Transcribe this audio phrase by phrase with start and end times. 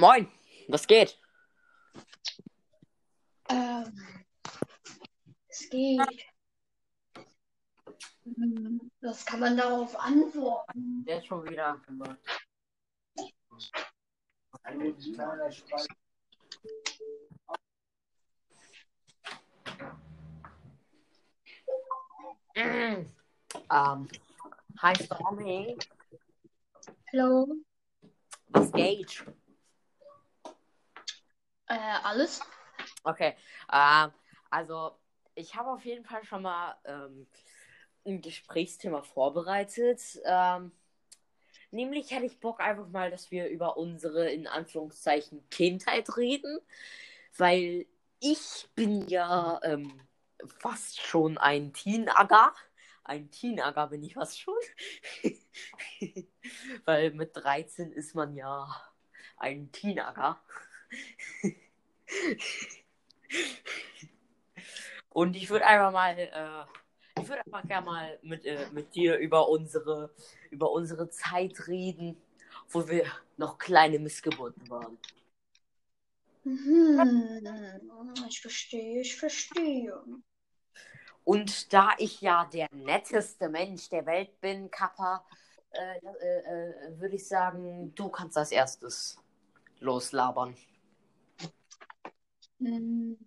[0.00, 0.26] Moin,
[0.68, 1.20] was geht?
[3.50, 4.24] Ähm,
[5.46, 6.24] es geht.
[8.24, 11.04] Hm, Was kann man darauf antworten?
[11.06, 11.78] Der ist schon wieder.
[22.54, 24.08] Ähm,
[24.78, 25.76] hi Stormy,
[27.12, 27.54] Hallo?
[28.48, 29.26] was geht?
[31.70, 32.40] Äh, alles?
[33.04, 33.36] Okay,
[33.72, 34.10] ähm,
[34.50, 34.90] also
[35.36, 37.28] ich habe auf jeden Fall schon mal ähm,
[38.04, 40.00] ein Gesprächsthema vorbereitet.
[40.24, 40.72] Ähm,
[41.70, 46.58] nämlich hätte ich Bock einfach mal, dass wir über unsere in Anführungszeichen Kindheit reden,
[47.36, 47.86] weil
[48.18, 49.92] ich bin ja ähm,
[50.58, 52.52] fast schon ein Teenager.
[53.04, 54.54] Ein Teenager bin ich fast schon.
[56.84, 58.68] weil mit 13 ist man ja
[59.36, 60.40] ein Teenager.
[65.10, 66.64] Und ich würde einfach mal, äh,
[67.20, 70.14] ich würde einfach gerne mal mit, äh, mit dir über unsere,
[70.50, 72.16] über unsere Zeit reden,
[72.68, 73.04] wo wir
[73.36, 74.98] noch kleine Missgeburten waren.
[76.44, 77.38] Hm,
[78.28, 80.00] ich verstehe, ich verstehe.
[81.24, 85.24] Und da ich ja der netteste Mensch der Welt bin, Kappa,
[85.72, 89.16] äh, äh, äh, würde ich sagen, du kannst als erstes
[89.78, 90.56] loslabern.
[92.60, 93.18] Hm,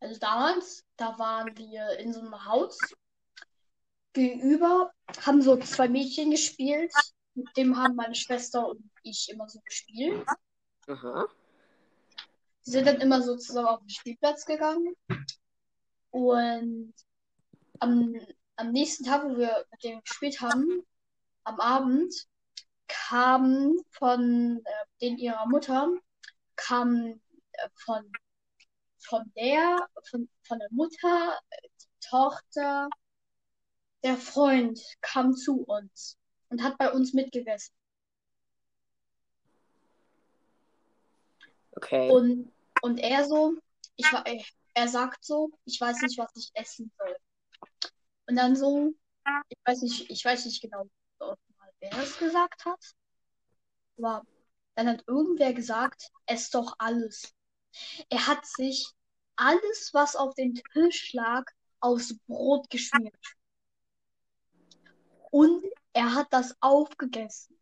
[0.00, 2.78] Also damals, da waren wir in so einem Haus.
[4.12, 4.92] Gegenüber
[5.24, 6.92] haben so zwei Mädchen gespielt.
[7.34, 10.26] Mit dem haben meine Schwester und ich immer so gespielt.
[10.86, 11.26] Aha.
[12.62, 14.94] Sie sind dann immer so zusammen auf den Spielplatz gegangen.
[16.10, 16.94] Und
[17.80, 18.14] am,
[18.56, 20.82] am nächsten Tag, wo wir mit denen gespielt haben,
[21.44, 22.26] am Abend,
[22.88, 25.92] kam von äh, den ihrer Mutter,
[26.54, 27.18] kam äh,
[27.84, 28.10] von,
[28.98, 29.76] von der,
[30.10, 32.88] von, von der Mutter, äh, die Tochter,
[34.02, 36.16] der Freund kam zu uns
[36.48, 37.74] und hat bei uns mitgegessen.
[41.72, 42.10] Okay.
[42.10, 42.52] Und,
[42.82, 43.54] und er so,
[43.96, 44.24] ich war,
[44.74, 47.16] er sagt so, ich weiß nicht, was ich essen soll.
[48.26, 48.94] Und dann so,
[49.48, 50.86] ich weiß nicht, ich weiß nicht genau,
[51.80, 52.80] wer es gesagt hat.
[53.98, 54.22] Aber
[54.74, 57.34] dann hat irgendwer gesagt, ess doch alles.
[58.10, 58.86] Er hat sich
[59.36, 61.44] alles, was auf den Tisch lag,
[61.80, 63.14] aufs Brot geschmiert.
[65.30, 67.58] Und er hat das aufgegessen.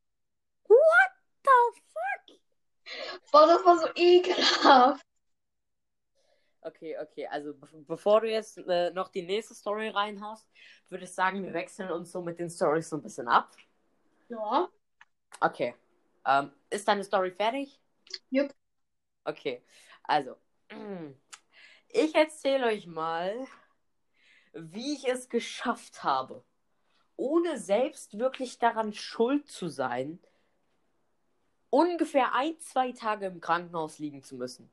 [0.68, 2.38] the fuck?
[3.32, 5.04] Boah, das war so ekelhaft.
[6.62, 7.26] Okay, okay.
[7.26, 10.48] Also be bevor du jetzt äh, noch die nächste Story reinhaust,
[10.88, 13.50] würde ich sagen, wir wechseln uns so mit den Stories so ein bisschen ab.
[14.28, 14.68] Ja,
[15.40, 15.74] Okay.
[16.26, 17.78] Ähm, ist deine Story fertig?
[18.30, 18.54] jupp.
[19.24, 19.62] Okay.
[20.04, 20.36] Also,
[21.88, 23.46] ich erzähle euch mal,
[24.52, 26.44] wie ich es geschafft habe,
[27.16, 30.20] ohne selbst wirklich daran schuld zu sein,
[31.70, 34.70] ungefähr ein, zwei Tage im Krankenhaus liegen zu müssen.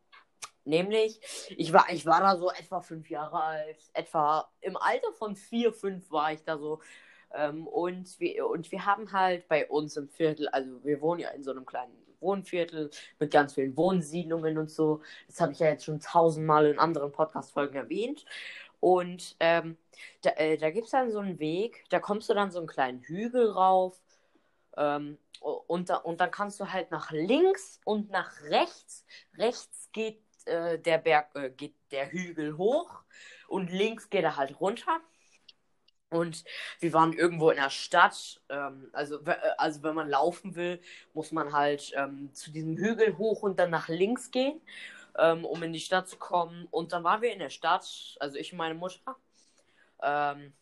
[0.64, 1.20] Nämlich,
[1.58, 5.74] ich war, ich war da so etwa fünf Jahre alt, etwa im Alter von vier,
[5.74, 6.82] fünf war ich da so.
[7.34, 11.30] Ähm, und, wir, und wir haben halt bei uns im Viertel, also wir wohnen ja
[11.30, 12.90] in so einem kleinen Wohnviertel
[13.20, 15.02] mit ganz vielen Wohnsiedlungen und so.
[15.28, 18.26] Das habe ich ja jetzt schon tausendmal in anderen Podcast-Folgen erwähnt.
[18.80, 19.78] Und ähm,
[20.22, 22.68] da, äh, da gibt es dann so einen Weg, da kommst du dann so einen
[22.68, 24.02] kleinen Hügel rauf.
[24.78, 29.06] Ähm, und, da, und dann kannst du halt nach links und nach rechts.
[29.38, 33.04] Rechts geht äh, der Berg, äh, geht der Hügel hoch
[33.48, 35.00] und links geht er halt runter.
[36.12, 36.44] Und
[36.80, 38.42] wir waren irgendwo in der Stadt.
[38.50, 40.80] Ähm, also, äh, also wenn man laufen will,
[41.14, 44.62] muss man halt ähm, zu diesem Hügel hoch und dann nach links gehen,
[45.18, 46.68] ähm, um in die Stadt zu kommen.
[46.70, 49.16] Und dann waren wir in der Stadt, also ich und meine Mutter.
[50.04, 50.54] Ähm,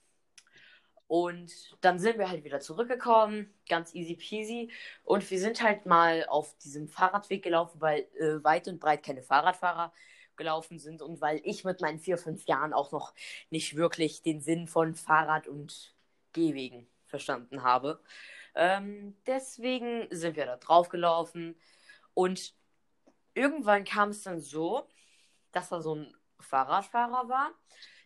[1.07, 1.51] und
[1.81, 4.71] dann sind wir halt wieder zurückgekommen, ganz easy peasy.
[5.03, 9.23] Und wir sind halt mal auf diesem Fahrradweg gelaufen, weil äh, weit und breit keine
[9.23, 9.91] Fahrradfahrer
[10.39, 13.13] gelaufen sind und weil ich mit meinen vier, fünf Jahren auch noch
[13.51, 15.93] nicht wirklich den Sinn von Fahrrad- und
[16.33, 18.01] Gehwegen verstanden habe.
[18.55, 21.55] Ähm, deswegen sind wir da drauf gelaufen
[22.15, 22.55] und
[23.35, 24.87] irgendwann kam es dann so,
[25.51, 27.51] dass da so ein Fahrradfahrer war.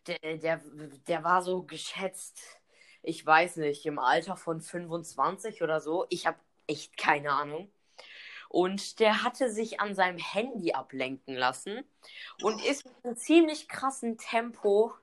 [0.08, 0.62] Der, der,
[1.08, 2.42] der war so geschätzt,
[3.02, 6.06] ich weiß nicht, im Alter von 25 oder so.
[6.10, 7.72] Ich habe echt keine Ahnung.
[8.54, 11.84] Und der hatte sich an seinem Handy ablenken lassen
[12.44, 14.94] und ist mit einem ziemlich krassen Tempo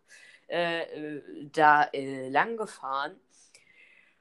[0.49, 3.19] äh, äh, da äh, lang gefahren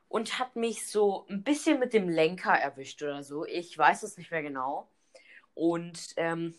[0.08, 3.46] und hat mich so ein bisschen mit dem Lenker erwischt oder so.
[3.46, 4.90] Ich weiß es nicht mehr genau.
[5.54, 6.56] Und ähm,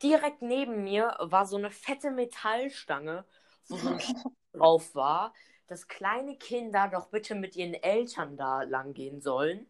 [0.00, 3.24] direkt neben mir war so eine fette Metallstange,
[3.66, 3.98] wo so ein
[4.52, 5.34] drauf war,
[5.66, 9.66] dass kleine Kinder doch bitte mit ihren Eltern da lang gehen sollen.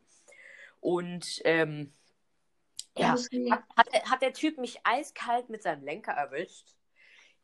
[0.81, 1.95] Und ähm,
[2.97, 3.17] ja,
[3.51, 6.75] hat, hat, hat der Typ mich eiskalt mit seinem Lenker erwischt.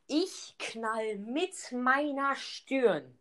[0.06, 3.18] Ich knall mit meiner Stirn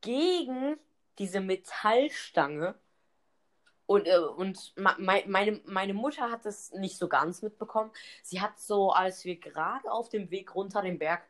[0.00, 0.78] gegen
[1.18, 2.74] diese Metallstange.
[3.86, 7.90] Und, äh, und meine, meine Mutter hat das nicht so ganz mitbekommen.
[8.22, 11.22] Sie hat so, als wir gerade auf dem Weg runter den Berg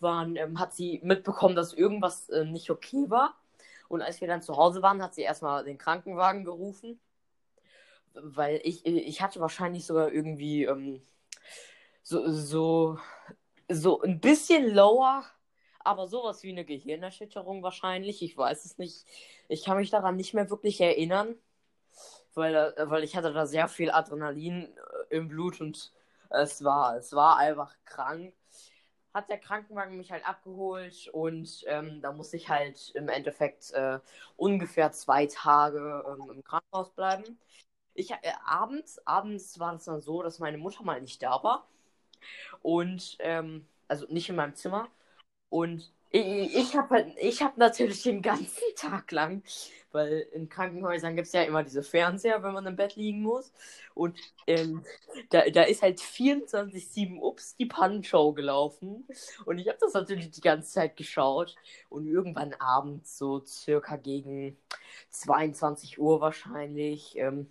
[0.00, 3.36] waren, ähm, hat sie mitbekommen, dass irgendwas äh, nicht okay war.
[3.88, 6.98] Und als wir dann zu Hause waren, hat sie erstmal den Krankenwagen gerufen.
[8.22, 11.02] Weil ich, ich hatte wahrscheinlich sogar irgendwie ähm,
[12.02, 12.98] so, so,
[13.68, 15.24] so ein bisschen lower,
[15.80, 18.22] aber sowas wie eine Gehirnerschütterung wahrscheinlich.
[18.22, 19.06] Ich weiß es nicht.
[19.48, 21.34] Ich kann mich daran nicht mehr wirklich erinnern.
[22.34, 24.64] Weil, äh, weil ich hatte da sehr viel Adrenalin
[25.10, 25.92] äh, im Blut und
[26.30, 28.34] es war, es war einfach krank
[29.16, 33.98] hat der Krankenwagen mich halt abgeholt und ähm, da musste ich halt im Endeffekt äh,
[34.36, 37.38] ungefähr zwei Tage ähm, im Krankenhaus bleiben.
[37.96, 41.66] Ich, äh, abends, abends war es dann so, dass meine Mutter mal nicht da war.
[42.62, 44.88] Und, ähm, also nicht in meinem Zimmer.
[45.48, 49.42] Und ich, ich habe halt, ich habe natürlich den ganzen Tag lang
[49.96, 53.50] weil in Krankenhäusern gibt es ja immer diese Fernseher, wenn man im Bett liegen muss.
[53.94, 54.84] Und ähm,
[55.30, 59.08] da, da ist halt 24-7 Ups die Pannenshow gelaufen.
[59.46, 61.56] Und ich habe das natürlich die ganze Zeit geschaut.
[61.88, 64.58] Und irgendwann abends, so circa gegen
[65.08, 67.50] 22 Uhr wahrscheinlich, ähm,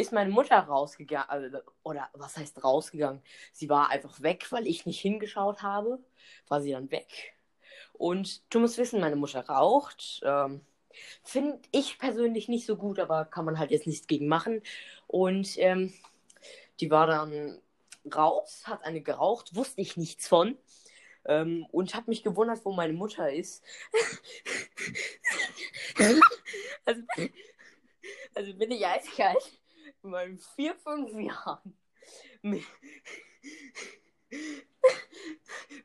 [0.00, 1.28] ist meine Mutter rausgegangen.
[1.28, 3.22] Also, oder was heißt rausgegangen?
[3.52, 5.98] Sie war einfach weg, weil ich nicht hingeschaut habe.
[6.48, 7.34] War sie dann weg.
[7.92, 10.20] Und du musst wissen, meine Mutter raucht.
[10.24, 10.62] Ähm,
[11.22, 14.62] Finde ich persönlich nicht so gut, aber kann man halt jetzt nichts gegen machen.
[15.06, 15.92] Und ähm,
[16.80, 17.60] die war dann
[18.12, 20.56] raus, hat eine geraucht, wusste ich nichts von.
[21.26, 23.62] Ähm, und habe mich gewundert, wo meine Mutter ist.
[26.86, 27.02] also,
[28.34, 29.59] also bin ich eiskalt
[30.02, 31.76] in meinen vier, fünf Jahren
[32.42, 32.64] mit,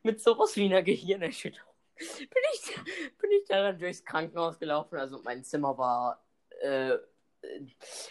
[0.03, 2.75] mit sowas wie einer Gehirnerschütterung bin ich,
[3.17, 4.97] bin ich da dann durchs Krankenhaus gelaufen.
[4.97, 6.23] Also mein Zimmer war
[6.62, 6.97] äh,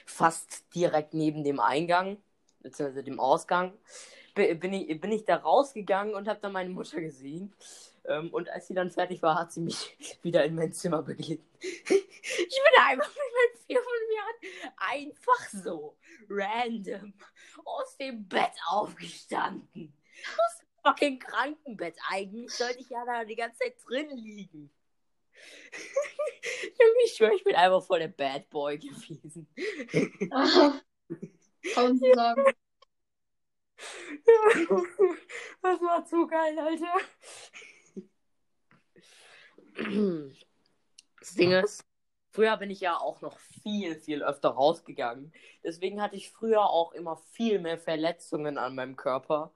[0.06, 2.18] fast direkt neben dem Eingang,
[2.60, 3.72] beziehungsweise dem Ausgang.
[4.34, 7.54] Bin ich, bin ich da rausgegangen und habe dann meine Mutter gesehen.
[8.06, 11.44] Ähm, und als sie dann fertig war, hat sie mich wieder in mein Zimmer begleitet.
[11.60, 15.96] ich bin einfach mit meinen vier, fünf Jahren einfach so
[16.28, 17.14] random
[17.64, 19.94] aus dem Bett aufgestanden.
[20.32, 21.96] Aus fucking Krankenbett.
[22.10, 24.70] Eigentlich sollte ich ja da die ganze Zeit drin liegen.
[27.04, 29.48] ich schwöre, ich bin einfach voll der Bad Boy gewesen.
[31.74, 32.44] Kaum zu sagen.
[35.62, 36.96] Das war zu geil, Alter.
[39.74, 41.84] Das Ding ist,
[42.30, 45.32] früher bin ich ja auch noch viel, viel öfter rausgegangen.
[45.62, 49.52] Deswegen hatte ich früher auch immer viel mehr Verletzungen an meinem Körper.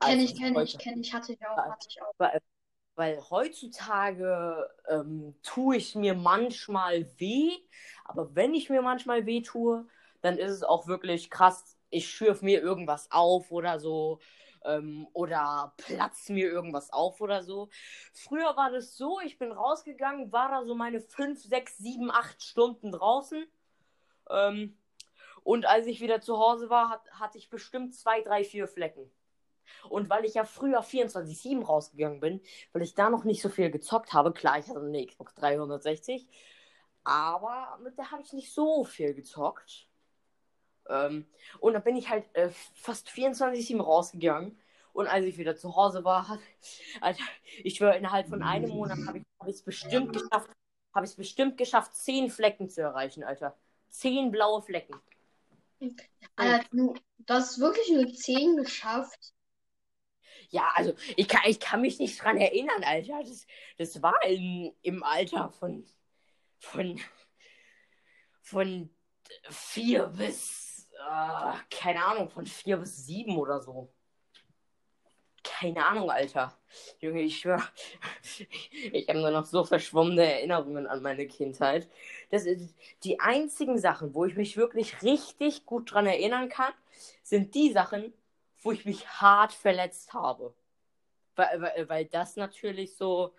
[0.00, 2.14] Kenne ich, kenne ich, kenne ich, hatte ich auch, hatte ich auch.
[2.18, 2.40] Weil,
[2.94, 7.52] weil heutzutage ähm, tue ich mir manchmal weh,
[8.04, 9.86] aber wenn ich mir manchmal weh tue,
[10.20, 14.18] dann ist es auch wirklich krass, ich schürfe mir irgendwas auf oder so
[14.64, 17.68] ähm, oder platzt mir irgendwas auf oder so.
[18.12, 22.42] Früher war das so, ich bin rausgegangen, war da so meine 5, 6, 7, 8
[22.42, 23.46] Stunden draußen.
[24.30, 24.78] Ähm,
[25.42, 29.10] und als ich wieder zu Hause war, hat, hatte ich bestimmt zwei, drei, vier Flecken.
[29.88, 32.40] Und weil ich ja früher 24-7 rausgegangen bin,
[32.72, 36.26] weil ich da noch nicht so viel gezockt habe, klar, ich hatte eine Xbox 360,
[37.04, 39.87] aber mit der habe ich nicht so viel gezockt.
[40.88, 41.26] Ähm,
[41.60, 44.58] und dann bin ich halt äh, fast 24-7 rausgegangen.
[44.92, 46.40] Und als ich wieder zu Hause war, hat,
[47.00, 47.22] Alter,
[47.62, 50.50] ich schwöre, innerhalb von einem Monat habe ich es hab bestimmt geschafft,
[50.94, 53.56] habe ich es bestimmt geschafft, 10 Flecken zu erreichen, Alter.
[53.90, 55.00] 10 blaue Flecken.
[56.36, 56.94] Alter, du,
[57.28, 59.34] hast wirklich nur 10 geschafft.
[60.50, 63.20] Ja, also ich kann, ich kann mich nicht dran erinnern, Alter.
[63.22, 65.86] Das, das war in, im Alter von,
[66.58, 66.98] von,
[68.40, 68.90] von
[69.50, 70.67] vier bis,
[70.98, 73.92] äh, keine Ahnung, von vier bis sieben oder so.
[75.42, 76.56] Keine Ahnung, Alter.
[77.00, 77.62] Junge, ich schwör,
[78.92, 81.88] ich habe nur noch so verschwommene Erinnerungen an meine Kindheit.
[82.30, 82.74] Das ist
[83.04, 86.72] die einzigen Sachen, wo ich mich wirklich richtig gut dran erinnern kann,
[87.22, 88.12] sind die Sachen,
[88.62, 90.54] wo ich mich hart verletzt habe.
[91.36, 93.32] Weil, weil, weil das natürlich so,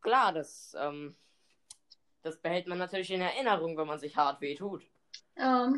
[0.00, 1.14] klar, das, ähm,
[2.22, 4.82] das behält man natürlich in Erinnerung, wenn man sich hart wehtut.
[5.36, 5.72] Ja.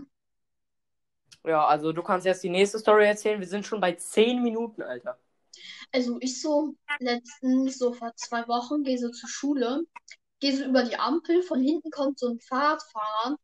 [1.45, 3.41] Ja, also du kannst jetzt die nächste Story erzählen.
[3.41, 5.19] Wir sind schon bei 10 Minuten, Alter.
[5.93, 9.83] Also ich so letztens, so vor zwei Wochen, gehe so zur Schule,
[10.41, 13.37] gehe so über die Ampel, von hinten kommt so ein Fahrradfahrer,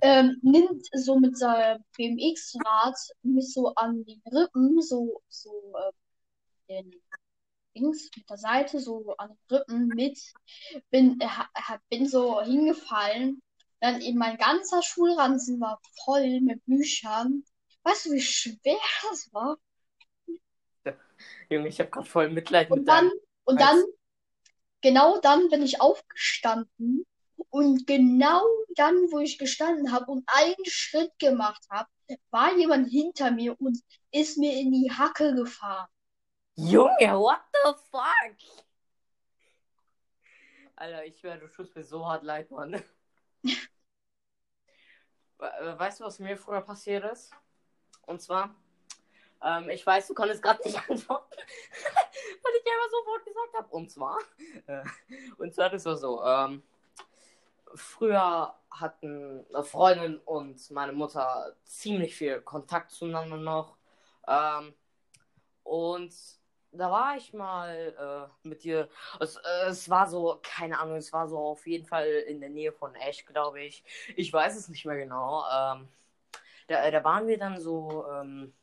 [0.00, 5.92] ähm, nimmt so mit seinem BMX-Rad mich so an die Rippen, so, so äh,
[6.72, 6.92] den
[7.74, 10.18] Dings mit der Seite, so an den Rippen mit,
[10.90, 13.42] bin, äh, bin so hingefallen.
[13.80, 17.44] Dann eben mein ganzer Schulranzen war voll mit Büchern.
[17.84, 18.78] Weißt du, wie schwer
[19.10, 19.56] das war?
[21.50, 23.10] Junge, ich habe gerade voll Mitleid Und mit dann,
[23.44, 23.82] und dann,
[24.80, 27.04] genau dann bin ich aufgestanden
[27.50, 28.42] und genau
[28.74, 31.88] dann, wo ich gestanden habe und einen Schritt gemacht habe,
[32.30, 33.78] war jemand hinter mir und
[34.12, 35.88] ist mir in die Hacke gefahren.
[36.56, 38.36] Junge, what the fuck?
[40.76, 42.82] Alter, ich schwöre, du tust mir so hart leid, Mann.
[45.38, 47.32] We- Weißt du, was mir früher passiert ist?
[48.06, 48.54] Und zwar,
[49.44, 51.36] ähm, ich weiß, du konntest gerade nicht antworten,
[52.42, 53.68] weil ich einfach sofort gesagt habe.
[53.70, 54.18] Und zwar,
[54.66, 54.84] äh,
[55.38, 56.62] und zwar das war so, ähm,
[57.74, 63.76] früher hatten eine Freundin und meine Mutter ziemlich viel Kontakt zueinander noch.
[64.26, 64.74] Ähm,
[65.64, 66.14] und
[66.72, 68.88] da war ich mal äh, mit ihr.
[69.20, 72.50] Es, äh, es war so, keine Ahnung, es war so auf jeden Fall in der
[72.50, 73.84] Nähe von Esch, glaube ich.
[74.16, 75.44] Ich weiß es nicht mehr genau.
[75.50, 75.88] Ähm,
[76.68, 78.54] da, da waren wir dann so ähm,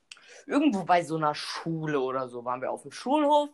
[0.45, 2.45] irgendwo bei so einer Schule oder so.
[2.45, 3.49] Waren wir auf dem Schulhof.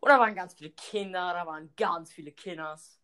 [0.00, 3.00] Und da waren ganz viele Kinder, da waren ganz viele Kinders.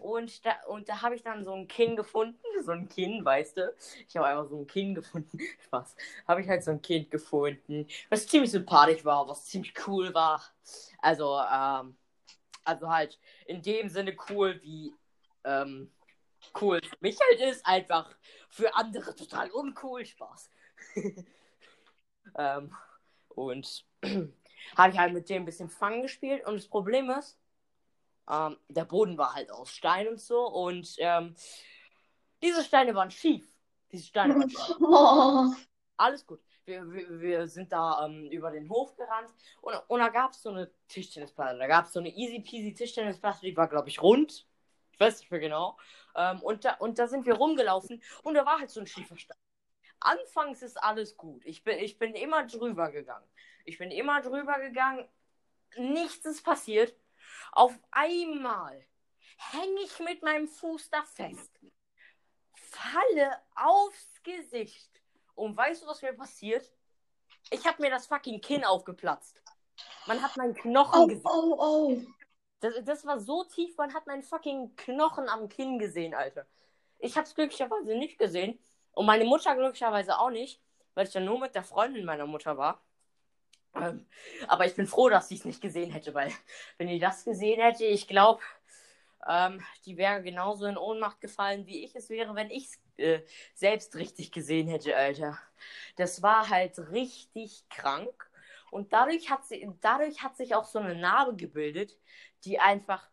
[0.00, 3.56] Und da, und da habe ich dann so ein Kind gefunden, so ein Kind, weißt
[3.56, 3.74] du.
[4.08, 5.38] Ich habe einfach so ein Kind gefunden.
[5.64, 5.96] Spaß.
[6.26, 10.42] Habe ich halt so ein Kind gefunden, was ziemlich sympathisch war, was ziemlich cool war.
[10.98, 11.96] Also, ähm,
[12.64, 14.94] also halt in dem Sinne cool, wie
[15.44, 15.90] ähm,
[16.60, 18.14] cool für mich halt ist, einfach
[18.48, 20.04] für andere total uncool.
[20.04, 20.50] Spaß.
[22.38, 22.74] ähm,
[23.28, 23.84] und
[24.76, 27.39] habe ich halt mit dem ein bisschen Fangen gespielt und das Problem ist,
[28.30, 31.34] ähm, der Boden war halt aus Stein und so und ähm,
[32.42, 33.46] diese Steine waren schief.
[33.92, 34.76] Diese Steine waren schief.
[34.80, 35.52] Oh,
[35.96, 36.40] Alles gut.
[36.64, 40.42] Wir, wir, wir sind da ähm, über den Hof gerannt und, und da gab es
[40.42, 41.58] so eine Tischtennisplatte.
[41.58, 44.46] Da gab es so eine easy peasy Tischtennisplatte, die war, glaube ich, rund.
[44.92, 45.76] Ich weiß nicht mehr genau.
[46.14, 49.16] Ähm, und, da, und da sind wir rumgelaufen und da war halt so ein schiefer
[49.16, 49.36] Stein.
[49.98, 51.44] Anfangs ist alles gut.
[51.44, 53.26] Ich bin, ich bin immer drüber gegangen.
[53.64, 55.06] Ich bin immer drüber gegangen.
[55.76, 56.94] Nichts ist passiert.
[57.52, 58.86] Auf einmal
[59.36, 61.50] hänge ich mit meinem Fuß da fest.
[62.54, 64.90] Falle aufs Gesicht.
[65.34, 66.70] Und weißt du, was mir passiert?
[67.50, 69.40] Ich habe mir das fucking Kinn aufgeplatzt.
[70.06, 71.22] Man hat meinen Knochen oh, gesehen.
[71.24, 72.02] oh, oh.
[72.60, 76.46] Das, das war so tief, man hat meinen fucking Knochen am Kinn gesehen, Alter.
[76.98, 78.58] Ich hab's glücklicherweise nicht gesehen.
[78.92, 80.60] Und meine Mutter glücklicherweise auch nicht,
[80.94, 82.82] weil ich ja nur mit der Freundin meiner Mutter war.
[83.74, 84.06] Ähm,
[84.48, 86.32] aber ich bin froh, dass sie es nicht gesehen hätte, weil
[86.78, 88.42] wenn die das gesehen hätte, ich glaube,
[89.28, 93.22] ähm, die wäre genauso in Ohnmacht gefallen, wie ich es wäre, wenn ich es äh,
[93.54, 95.38] selbst richtig gesehen hätte, Alter.
[95.96, 98.30] Das war halt richtig krank.
[98.70, 101.98] Und dadurch hat, sie, dadurch hat sich auch so eine Narbe gebildet,
[102.44, 103.10] die einfach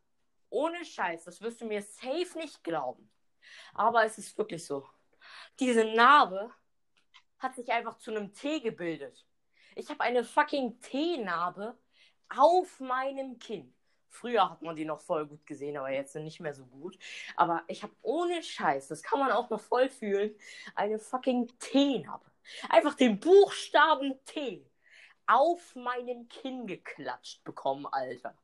[0.49, 3.09] ohne Scheiß, das wirst du mir safe nicht glauben.
[3.73, 4.87] Aber es ist wirklich so.
[5.59, 6.51] Diese Narbe
[7.39, 9.26] hat sich einfach zu einem T gebildet.
[9.77, 11.77] Ich habe eine fucking T-Narbe
[12.35, 13.71] auf meinem Kinn.
[14.09, 16.97] Früher hat man die noch voll gut gesehen, aber jetzt nicht mehr so gut.
[17.35, 20.33] Aber ich habe ohne Scheiß, das kann man auch noch voll fühlen,
[20.73, 22.25] eine fucking T-Narbe.
[22.69, 24.65] Einfach den Buchstaben T
[25.27, 28.35] auf meinem Kinn geklatscht bekommen, Alter.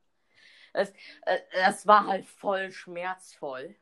[0.73, 0.91] Das,
[1.23, 3.75] äh, das war halt voll schmerzvoll.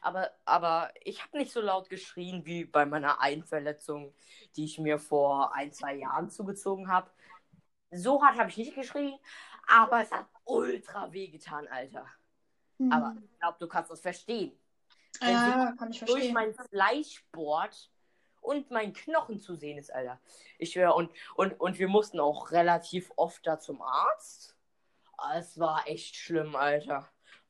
[0.00, 4.14] Aber, aber ich habe nicht so laut geschrien wie bei meiner Einverletzung,
[4.56, 7.10] die ich mir vor ein, zwei Jahren zugezogen habe.
[7.90, 9.18] So hart habe ich nicht geschrien,
[9.66, 12.06] aber es hat ultra wehgetan, Alter.
[12.78, 12.92] Hm.
[12.92, 14.58] Aber ich glaube, du kannst das verstehen.
[15.20, 16.34] Wenn ja, kann ich durch verstehen.
[16.34, 17.90] mein Fleisch bohrt
[18.40, 20.20] und mein Knochen zu sehen ist, Alter.
[20.58, 24.56] Ich schwöre, und, und, und wir mussten auch relativ oft da zum Arzt.
[25.36, 27.08] Es war echt schlimm, Alter.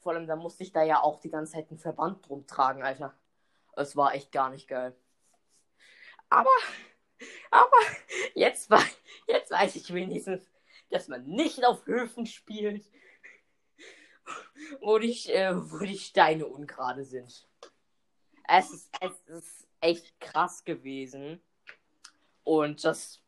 [0.08, 2.82] Vor allem, da musste ich da ja auch die ganze Zeit einen Verband drum tragen,
[2.82, 3.14] Alter.
[3.76, 4.96] Es war echt gar nicht geil.
[6.30, 6.48] Aber,
[7.50, 7.76] aber,
[8.34, 8.70] jetzt,
[9.26, 10.50] jetzt weiß ich wenigstens,
[10.88, 12.90] dass man nicht auf Höfen spielt,
[14.80, 17.46] wo die, äh, wo die Steine ungerade sind.
[18.48, 21.42] Es ist, es ist echt krass gewesen.
[22.44, 23.20] Und das,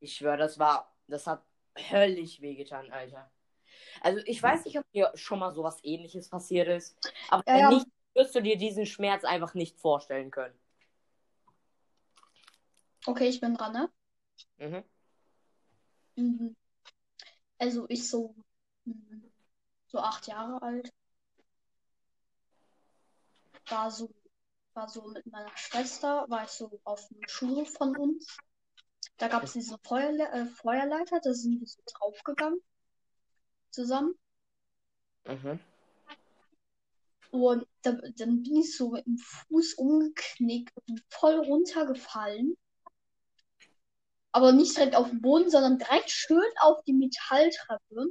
[0.00, 1.42] ich schwöre, das war, das hat
[1.74, 3.30] höllisch wehgetan, Alter.
[4.00, 6.96] Also ich weiß nicht, ob dir schon mal sowas ähnliches passiert ist,
[7.28, 7.68] aber Ja, wenn ja.
[7.70, 10.58] nicht, wirst du dir diesen Schmerz einfach nicht vorstellen können.
[13.06, 13.90] Okay, ich bin dran, ne?
[14.58, 14.84] Mhm.
[16.16, 16.56] Mhm.
[17.58, 18.34] Also ich so,
[18.84, 19.30] mhm,
[19.86, 20.92] so acht Jahre alt.
[23.68, 24.10] War so,
[24.74, 28.36] war so mit meiner Schwester, war ich so auf dem Schulhof von uns.
[29.16, 32.60] Da gab es diese Feuerle äh, Feuerleiter, da sind wir so draufgegangen.
[33.70, 34.14] Zusammen.
[35.26, 35.60] Mhm.
[37.30, 42.56] Und da, dann bin ich so mit dem Fuß umgeknickt und voll runtergefallen.
[44.32, 48.10] Aber nicht direkt auf den Boden, sondern direkt schön auf die Metalltreppe.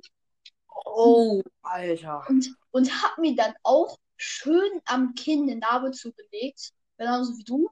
[0.85, 2.25] Oh, Alter.
[2.29, 6.71] Und, und hab mir dann auch schön am Kinn eine Narbe zugelegt.
[6.97, 7.69] Genauso wie du.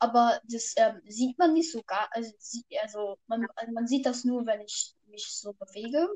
[0.00, 2.08] Aber das ähm, sieht man nicht so gar.
[2.12, 2.32] Also,
[2.80, 6.08] also man, man sieht das nur, wenn ich mich so bewege.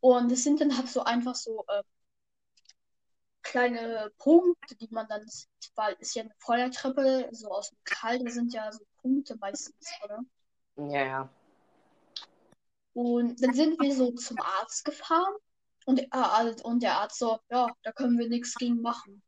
[0.00, 1.82] Und es sind dann halt so einfach so ähm,
[3.42, 8.30] kleine Punkte, die man dann sieht, weil es ja eine Feuertreppe so aus dem da
[8.30, 10.20] sind ja so Punkte meistens, oder?
[10.76, 11.30] Ja, ja.
[12.94, 15.34] Und dann sind wir so zum Arzt gefahren
[15.84, 19.22] und, äh, also- und der Arzt so, ja, da können wir nichts gegen machen.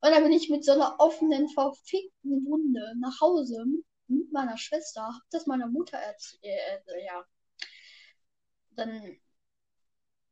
[0.00, 3.64] Und dann bin ich mit so einer offenen, verfickten Wunde nach Hause
[4.08, 7.24] mit meiner Schwester, hab das meiner Mutter erzählt, äh, ja.
[8.70, 9.16] Dann,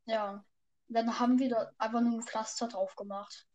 [0.06, 0.44] ja,
[0.88, 3.46] dann haben wir da einfach nur ein Pflaster drauf gemacht.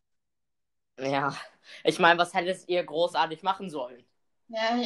[0.98, 1.36] Ja.
[1.84, 4.06] Ich meine, was hättet ihr großartig machen sollen?
[4.48, 4.78] Ja,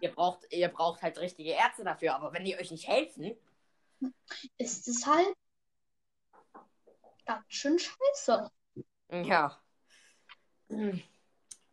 [0.00, 3.36] Ihr braucht, ihr braucht halt richtige Ärzte dafür, aber wenn die euch nicht helfen,
[4.58, 5.34] ist es halt
[7.24, 8.50] ganz schön scheiße.
[9.10, 9.60] ja.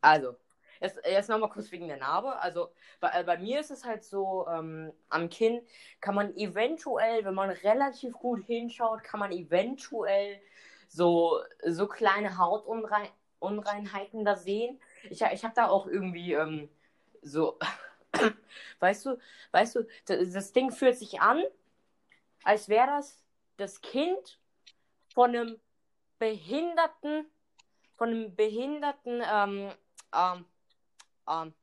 [0.01, 0.37] Also,
[0.81, 2.37] jetzt, jetzt nochmal kurz wegen der Narbe.
[2.39, 5.61] Also, bei, äh, bei mir ist es halt so, ähm, am Kinn
[6.01, 10.41] kann man eventuell, wenn man relativ gut hinschaut, kann man eventuell
[10.89, 14.81] so, so kleine Hautunreinheiten da sehen.
[15.09, 16.69] Ich, ich habe da auch irgendwie ähm,
[17.21, 17.57] so,
[18.79, 19.17] weißt du,
[19.51, 21.43] weißt du, das, Ding fühlt sich an,
[22.43, 23.21] als wäre das
[23.57, 24.39] das Kind
[25.13, 25.59] von einem
[26.19, 27.25] behinderten,
[27.95, 29.71] von einem behinderten, ähm,
[30.13, 30.45] ähm,
[31.31, 31.53] ähm,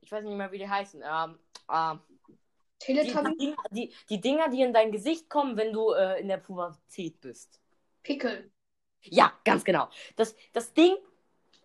[0.00, 1.38] ich weiß nicht mehr, wie die heißen, ähm,
[1.72, 2.38] ähm, die,
[2.78, 6.28] Teletubby, die, Dinger, die, die Dinger, die in dein Gesicht kommen, wenn du äh, in
[6.28, 7.60] der Pubertät bist.
[8.02, 8.50] Pickel.
[9.02, 9.88] Ja, ganz genau.
[10.16, 10.96] Das, das Ding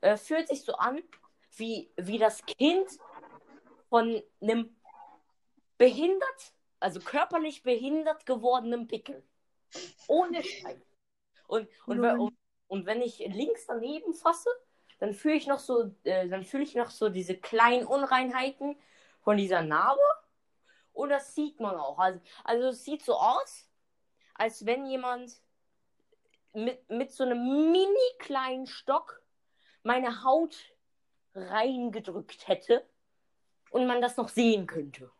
[0.01, 1.01] äh, fühlt sich so an,
[1.58, 2.88] wie, wie das Kind
[3.89, 4.75] von einem
[5.77, 9.23] behindert, also körperlich behindert gewordenen Pickel.
[10.08, 10.80] Ohne Scheiß.
[11.47, 14.49] Und, und, und, und wenn ich links daneben fasse,
[15.01, 18.79] dann fühle ich noch so, äh, dann fühle ich noch so diese kleinen Unreinheiten
[19.21, 19.99] von dieser Narbe.
[20.93, 21.97] Und das sieht man auch.
[21.97, 23.67] Also, also es sieht so aus,
[24.35, 25.41] als wenn jemand
[26.53, 29.23] mit, mit so einem mini kleinen Stock
[29.81, 30.55] meine Haut
[31.33, 32.87] reingedrückt hätte
[33.71, 35.11] und man das noch sehen könnte.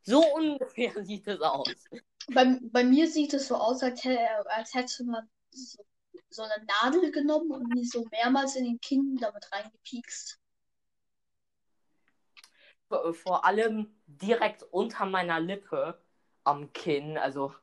[0.00, 1.68] So ungefähr sieht es aus.
[2.32, 5.84] Bei, bei mir sieht es so aus, als, hä- als hätte man so,
[6.28, 10.38] so eine Nadel genommen und die so mehrmals in den Kinn damit reingepiekst.
[12.88, 16.00] Vor, vor allem direkt unter meiner Lippe
[16.44, 17.54] am Kinn, also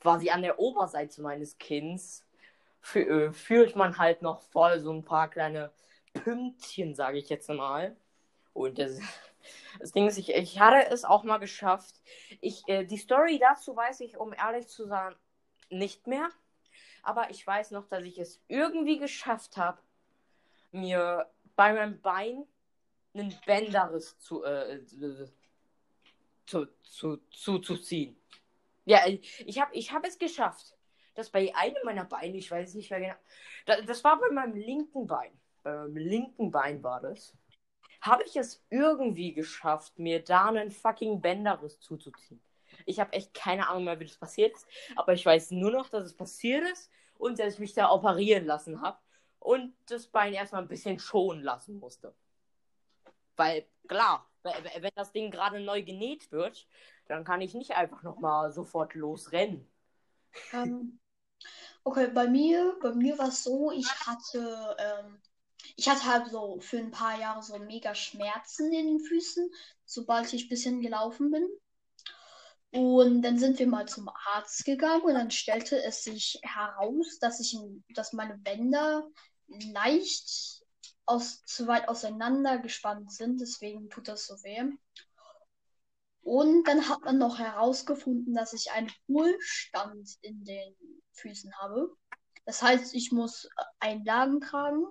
[0.00, 2.26] quasi an der Oberseite meines Kinns,
[2.94, 5.72] äh, fühlt man halt noch voll so ein paar kleine
[6.14, 7.96] Pünktchen, sage ich jetzt mal.
[8.52, 8.98] Und das,
[9.78, 11.94] das Ding ist, ich, ich hatte es auch mal geschafft.
[12.40, 15.14] Ich, äh, die Story dazu weiß ich, um ehrlich zu sein,
[15.68, 16.30] nicht mehr.
[17.02, 19.80] Aber ich weiß noch, dass ich es irgendwie geschafft habe,
[20.72, 22.46] mir bei meinem Bein
[23.14, 24.84] einen Bänderriss zu, äh,
[26.46, 28.16] zu, zu, zu, zu ziehen.
[28.84, 30.76] Ja, ich habe ich hab es geschafft,
[31.14, 33.14] dass bei einem meiner Beine, ich weiß nicht mehr genau,
[33.66, 35.32] das, das war bei meinem linken Bein,
[35.62, 37.36] bei meinem linken Bein war das,
[38.00, 42.40] habe ich es irgendwie geschafft, mir da einen fucking Bänderriss zuzuziehen.
[42.86, 44.66] Ich habe echt keine Ahnung mehr, wie das passiert ist,
[44.96, 48.46] aber ich weiß nur noch, dass es passiert ist und dass ich mich da operieren
[48.46, 48.98] lassen habe
[49.38, 52.14] und das Bein erstmal ein bisschen schonen lassen musste.
[53.36, 56.66] Weil, klar, we- we- wenn das Ding gerade neu genäht wird,
[57.06, 59.66] dann kann ich nicht einfach nochmal sofort losrennen.
[60.52, 61.00] Ähm,
[61.84, 65.20] okay, bei mir, bei mir war es so, ich hatte, ähm,
[65.76, 69.50] ich hatte halt so für ein paar Jahre so mega Schmerzen in den Füßen,
[69.86, 71.48] sobald ich ein bisschen gelaufen bin.
[72.72, 77.40] Und dann sind wir mal zum Arzt gegangen und dann stellte es sich heraus, dass
[77.40, 77.56] ich,
[77.94, 79.08] dass meine Bänder
[79.72, 80.62] leicht
[81.04, 84.62] aus, zu weit auseinander gespannt sind, deswegen tut das so weh.
[86.22, 90.76] Und dann hat man noch herausgefunden, dass ich einen Hohlstand in den
[91.14, 91.92] Füßen habe.
[92.44, 93.48] Das heißt, ich muss
[93.80, 94.86] Einlagen tragen.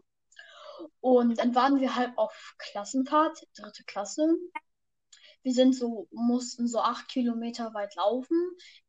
[1.01, 4.35] Und dann waren wir halt auf Klassenfahrt, dritte Klasse.
[5.49, 8.37] Wir sind so, mussten so acht Kilometer weit laufen.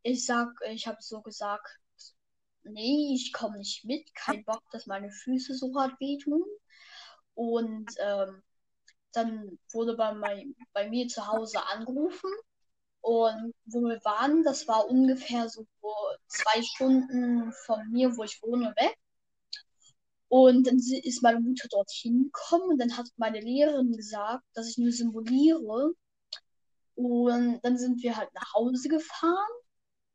[0.03, 1.66] Ich sag, ich habe so gesagt,
[2.64, 6.44] nee, ich komme nicht mit, kein Bock, dass meine Füße so hart wehtun.
[7.33, 8.42] Und ähm,
[9.12, 12.31] dann wurde bei, mein, bei mir zu Hause angerufen.
[13.01, 15.66] Und wo wir waren, das war ungefähr so
[16.27, 18.94] zwei Stunden von mir, wo ich wohne, weg.
[20.29, 24.77] Und dann ist meine Mutter dorthin gekommen und dann hat meine Lehrerin gesagt, dass ich
[24.77, 25.94] nur simuliere.
[27.01, 29.53] Und dann sind wir halt nach Hause gefahren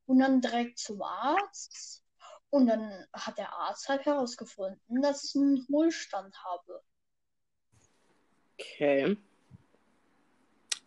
[0.05, 2.03] und dann direkt zum Arzt.
[2.51, 6.83] Und dann hat der Arzt halt herausgefunden, dass ich einen Hohlstand habe.
[8.53, 9.17] Okay.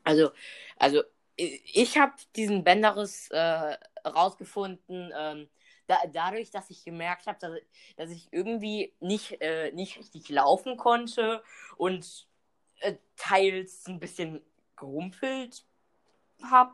[0.05, 0.31] Also,
[0.77, 1.03] also
[1.35, 3.77] ich habe diesen Bänderriss äh,
[4.89, 5.49] ähm,
[5.89, 7.59] da, dadurch, dass ich gemerkt habe, dass,
[7.97, 11.43] dass ich irgendwie nicht, äh, nicht richtig laufen konnte
[11.77, 12.29] und
[12.79, 14.45] äh, teils ein bisschen
[14.77, 15.65] gehumpelt
[16.45, 16.73] habe.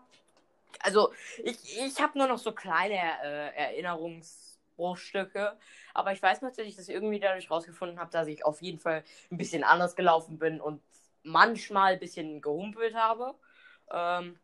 [0.80, 5.56] Also ich, ich habe nur noch so kleine äh, Erinnerungsbruchstücke,
[5.94, 9.04] aber ich weiß natürlich, dass ich irgendwie dadurch rausgefunden habe, dass ich auf jeden Fall
[9.30, 10.82] ein bisschen anders gelaufen bin und
[11.22, 13.34] manchmal ein bisschen gehumpelt habe.
[13.90, 14.38] Ähm,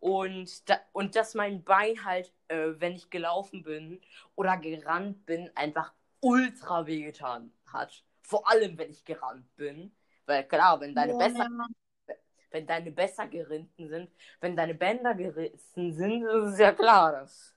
[0.00, 4.00] und, da, und dass mein Bein halt, äh, wenn ich gelaufen bin
[4.34, 8.04] oder gerannt bin, einfach ultra wehgetan hat.
[8.22, 9.94] Vor allem, wenn ich gerannt bin.
[10.26, 11.66] Weil klar, wenn deine, ja, besser, ja.
[12.52, 14.10] Wenn deine besser gerinnten sind,
[14.40, 17.54] wenn deine Bänder gerissen sind, ist es ja klar, dass,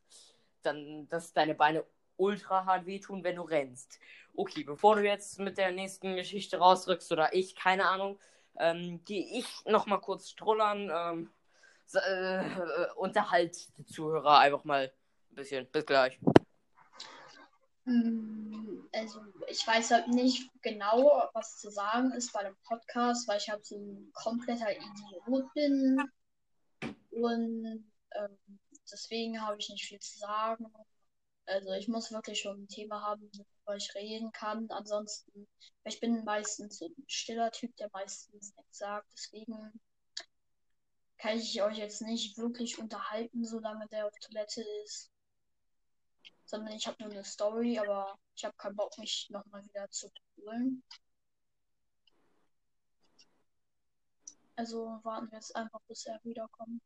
[0.62, 1.84] dann, dass deine Beine
[2.17, 3.99] ultra hart wehtun, wenn du rennst.
[4.36, 8.19] Okay, bevor du jetzt mit der nächsten Geschichte rausrückst oder ich, keine Ahnung,
[8.58, 10.91] ähm, gehe ich nochmal kurz strullern.
[10.93, 11.29] Ähm,
[11.93, 12.41] äh,
[12.95, 14.91] unterhalt die Zuhörer einfach mal
[15.31, 15.67] ein bisschen.
[15.71, 16.19] Bis gleich.
[17.85, 23.37] Hm, also, ich weiß halt nicht genau, was zu sagen ist bei dem Podcast, weil
[23.37, 26.01] ich halt so ein kompletter Idiot bin.
[27.11, 28.59] Und ähm,
[28.91, 30.65] deswegen habe ich nicht viel zu sagen.
[31.45, 34.67] Also, ich muss wirklich schon ein Thema haben, worüber ich reden kann.
[34.71, 35.47] Ansonsten,
[35.83, 39.07] ich bin meistens so ein stiller Typ, der meistens nichts sagt.
[39.13, 39.79] Deswegen
[41.19, 45.11] kann ich euch jetzt nicht wirklich unterhalten, solange der auf Toilette ist.
[46.45, 50.10] Sondern ich habe nur eine Story, aber ich habe keinen Bock, mich nochmal wieder zu
[50.38, 50.84] holen.
[54.55, 56.81] Also warten wir jetzt einfach, bis er wiederkommt.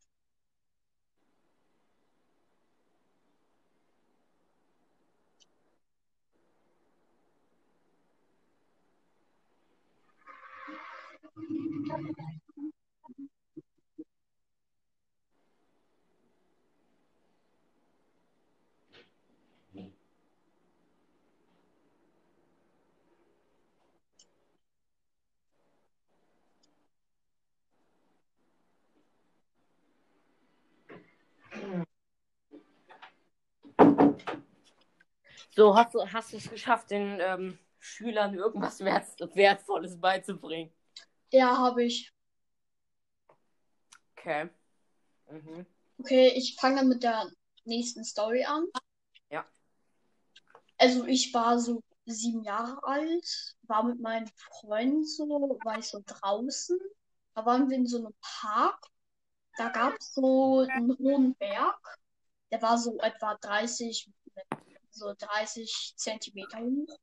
[35.60, 40.72] So, hast du hast es geschafft, den ähm, Schülern irgendwas Wert, Wertvolles beizubringen?
[41.32, 42.14] Ja, habe ich.
[44.16, 44.50] Okay.
[45.30, 45.66] Mhm.
[45.98, 47.30] Okay, ich fange dann mit der
[47.66, 48.68] nächsten Story an.
[49.30, 49.46] Ja.
[50.78, 55.28] Also ich war so sieben Jahre alt, war mit meinen Freunden so,
[55.66, 56.80] war ich so draußen.
[57.36, 58.80] Da waren wir in so einem Park.
[59.58, 62.00] Da gab es so einen hohen Berg.
[62.50, 64.10] Der war so etwa 30
[64.92, 66.98] so 30 Zentimeter hoch.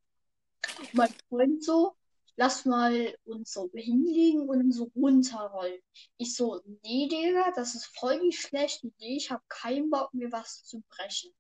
[0.92, 1.96] Mein Freund so,
[2.37, 5.81] lass mal uns so hinlegen und so runterrollen.
[6.16, 9.16] Ich so, nee, Digga, das ist voll die schlechte Idee.
[9.16, 11.33] Ich habe keinen Bock, mir was zu brechen.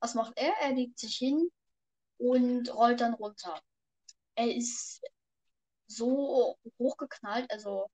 [0.00, 0.52] Was macht er?
[0.60, 1.50] Er legt sich hin
[2.18, 3.60] und rollt dann runter.
[4.34, 5.02] Er ist
[5.86, 7.86] so hochgeknallt, also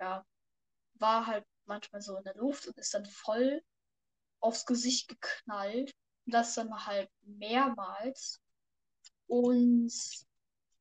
[0.00, 0.24] ja,
[0.94, 3.62] war halt manchmal so in der Luft und ist dann voll
[4.40, 5.92] aufs Gesicht geknallt
[6.26, 8.40] das dann halt mehrmals.
[9.26, 9.92] Und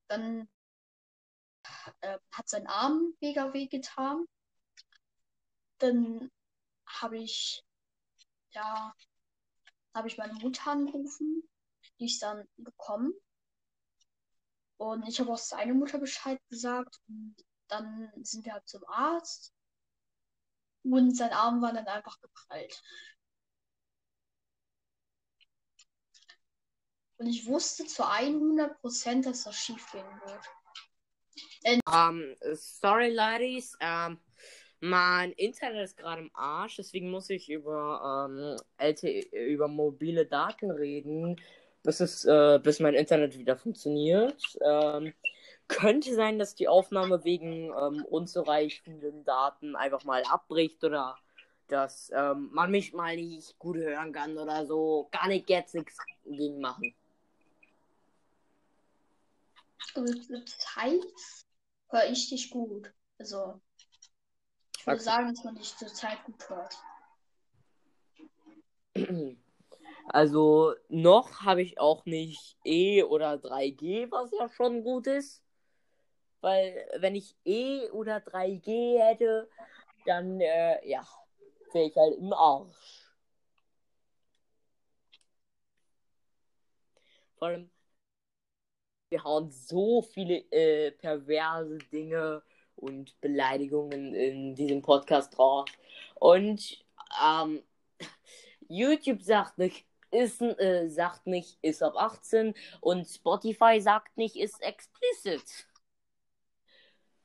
[0.08, 0.48] dann
[2.02, 4.26] äh, hat sein Arm mega weh getan.
[5.80, 6.32] Dann
[6.86, 7.64] habe ich,
[8.52, 8.94] ja,
[9.94, 11.44] habe ich meine Mutter angerufen.
[12.00, 13.14] Die ist dann gekommen.
[14.78, 17.00] Und ich habe auch seine Mutter Bescheid gesagt.
[17.08, 17.36] Und
[17.68, 19.54] dann sind wir halt zum Arzt.
[20.84, 22.82] Und sein Arm war dann einfach geprallt.
[27.18, 31.82] Und ich wusste zu 100%, dass das schief gehen wird.
[31.88, 33.76] Um, ähm, sorry, ladies.
[33.82, 34.20] Um, ähm,
[34.82, 40.26] mein Internet ist gerade im Arsch, deswegen muss ich über, um, ähm, LTE, über mobile
[40.26, 41.42] Daten reden,
[41.84, 44.44] bis, es, uh, bis mein Internet wieder funktioniert.
[45.68, 51.18] Könnte sein, dass die Aufnahme wegen unzureichenden Daten einfach mal abbricht oder
[51.68, 55.08] dass man mich mal nicht gut hören kann oder so.
[55.12, 56.94] Gar nicht jetzt nichts gegen machen.
[59.94, 61.02] Zurzeit
[61.90, 62.92] höre ich dich gut.
[63.18, 63.62] Also
[64.78, 65.04] ich würde Okay.
[65.04, 66.78] sagen, dass man dich zurzeit gut hört.
[70.08, 75.44] Also noch habe ich auch nicht E oder 3G, was ja schon gut ist.
[76.42, 79.50] Weil wenn ich E oder 3G hätte,
[80.06, 81.06] dann äh, ja,
[81.74, 83.12] wäre ich halt im Arsch.
[87.38, 87.72] Vor allem,
[89.16, 92.44] wir hauen so viele äh, perverse Dinge
[92.76, 95.70] und Beleidigungen in diesem Podcast drauf.
[96.16, 96.86] Und
[97.24, 97.64] ähm,
[98.68, 104.62] YouTube sagt nicht, ist, äh, sagt nicht, ist ab 18 und Spotify sagt nicht, ist
[104.62, 105.66] explicit.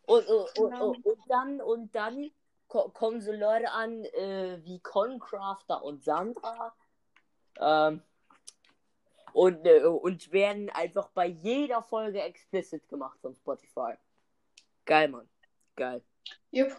[0.02, 0.90] Und, und, und, Genau.
[0.90, 2.30] und, dann, und dann
[2.68, 6.72] ko kommen so Leute an äh, wie Concrafter und Sandra
[7.58, 8.04] ähm,
[9.32, 13.94] und, äh, und werden einfach bei jeder Folge explicit gemacht von Spotify.
[14.84, 15.28] Geil, Mann.
[15.76, 16.02] Geil.
[16.50, 16.72] Jupp.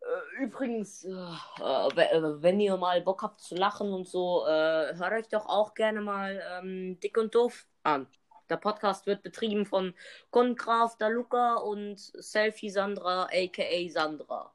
[0.00, 5.28] Äh, Übrigens, äh, äh, wenn ihr mal Bock habt zu lachen und so, hört euch
[5.28, 8.06] doch auch gerne mal ähm, Dick und Doof an.
[8.50, 9.94] Der Podcast wird betrieben von
[10.30, 14.52] Kongraf, der Luca und Selfie Sandra, aka Sandra.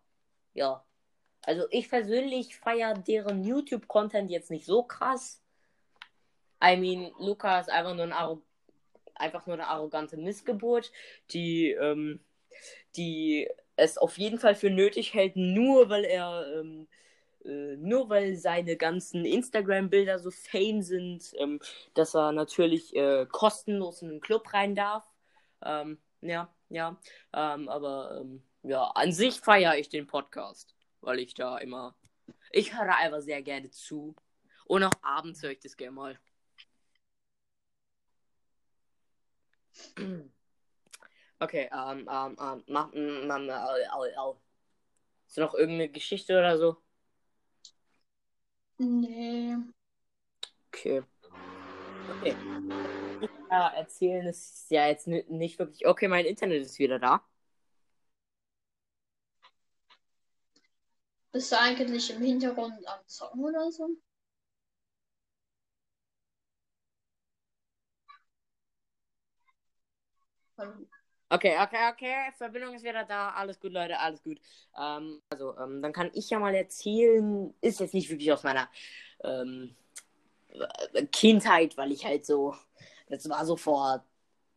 [0.54, 0.87] Ja.
[1.48, 5.42] Also ich persönlich feiere deren YouTube-Content jetzt nicht so krass.
[6.62, 8.42] I mean, Luca ist einfach nur, ein
[9.16, 10.92] einfach nur eine arrogante Missgeburt,
[11.32, 12.20] die, ähm,
[12.98, 16.90] die es auf jeden Fall für nötig hält, nur weil er, ähm,
[17.46, 21.62] äh, nur weil seine ganzen Instagram-Bilder so fame sind, ähm,
[21.94, 25.08] dass er natürlich äh, kostenlos in den Club rein darf.
[25.64, 27.00] Ähm, ja, ja.
[27.34, 30.76] Ähm, aber ähm, ja, an sich feiere ich den Podcast,
[31.08, 31.96] weil ich da immer.
[32.52, 34.14] Ich höre einfach sehr gerne zu.
[34.66, 36.20] Und auch abends höre ich das gerne mal.
[41.40, 43.50] Okay, ähm, ähm, ähm, mach, mm, mm,
[43.92, 44.42] au, au.
[45.28, 46.78] Ist noch irgendeine Geschichte oder so?
[48.80, 49.56] Nee.
[50.74, 51.04] Okay.
[52.10, 52.36] Okay.
[53.52, 55.86] Ja, erzählen ist ja jetzt ni- nicht wirklich.
[55.88, 57.24] Okay, mein Internet ist wieder da.
[61.38, 63.90] Bist du eigentlich im Hintergrund am Zocken oder so?
[71.30, 72.16] Okay, okay, okay.
[72.38, 73.30] Verbindung ist wieder da.
[73.32, 74.40] Alles gut, Leute, alles gut.
[74.76, 77.54] Ähm, also, ähm, dann kann ich ja mal erzählen.
[77.62, 78.68] Ist jetzt nicht wirklich aus meiner
[79.24, 79.76] ähm,
[80.94, 82.56] äh, Kindheit, weil ich halt so.
[83.10, 84.06] Das war so vor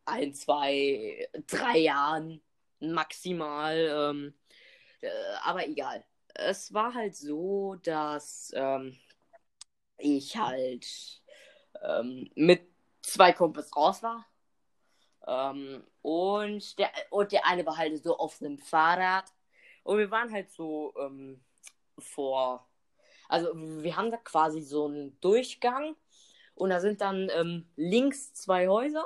[0.06, 2.40] ein, zwei, drei Jahren
[2.80, 3.76] maximal.
[4.12, 4.34] Ähm,
[5.02, 5.08] äh,
[5.44, 6.04] aber egal.
[6.40, 8.96] Es war halt so, dass ähm,
[9.98, 10.86] ich halt
[11.82, 12.62] ähm, mit
[13.02, 14.26] zwei Kumpels raus war.
[15.26, 19.32] Ähm, und, der, und der eine war halt so auf einem Fahrrad.
[19.82, 21.44] Und wir waren halt so ähm,
[21.98, 22.66] vor.
[23.28, 25.96] Also, wir haben da quasi so einen Durchgang.
[26.54, 29.04] Und da sind dann ähm, links zwei Häuser.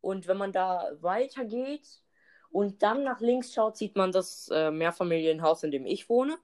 [0.00, 2.00] Und wenn man da weitergeht
[2.50, 6.38] und dann nach links schaut, sieht man das äh, Mehrfamilienhaus, in dem ich wohne.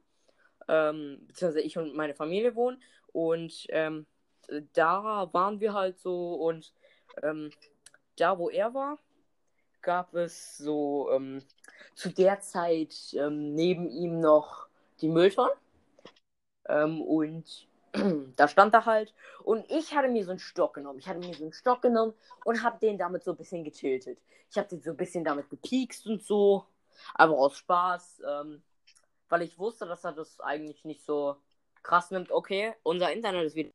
[0.68, 2.82] Ähm, beziehungsweise ich und meine Familie wohnen.
[3.12, 4.06] Und ähm,
[4.74, 6.72] da waren wir halt so und
[7.22, 7.50] ähm,
[8.16, 8.98] da, wo er war,
[9.82, 11.42] gab es so ähm,
[11.94, 14.66] zu der Zeit ähm, neben ihm noch
[15.00, 15.56] die Mülltonnen.
[16.66, 17.68] Ähm, und
[18.36, 19.14] da stand er halt.
[19.44, 20.98] Und ich hatte mir so einen Stock genommen.
[20.98, 24.18] Ich hatte mir so einen Stock genommen und habe den damit so ein bisschen getiltet.
[24.50, 26.66] Ich habe den so ein bisschen damit gepiekst und so.
[27.14, 28.22] Aber aus Spaß.
[28.26, 28.62] Ähm,
[29.28, 31.36] weil ich wusste, dass er das eigentlich nicht so
[31.82, 32.30] krass nimmt.
[32.30, 33.70] Okay, unser Internet ist wieder.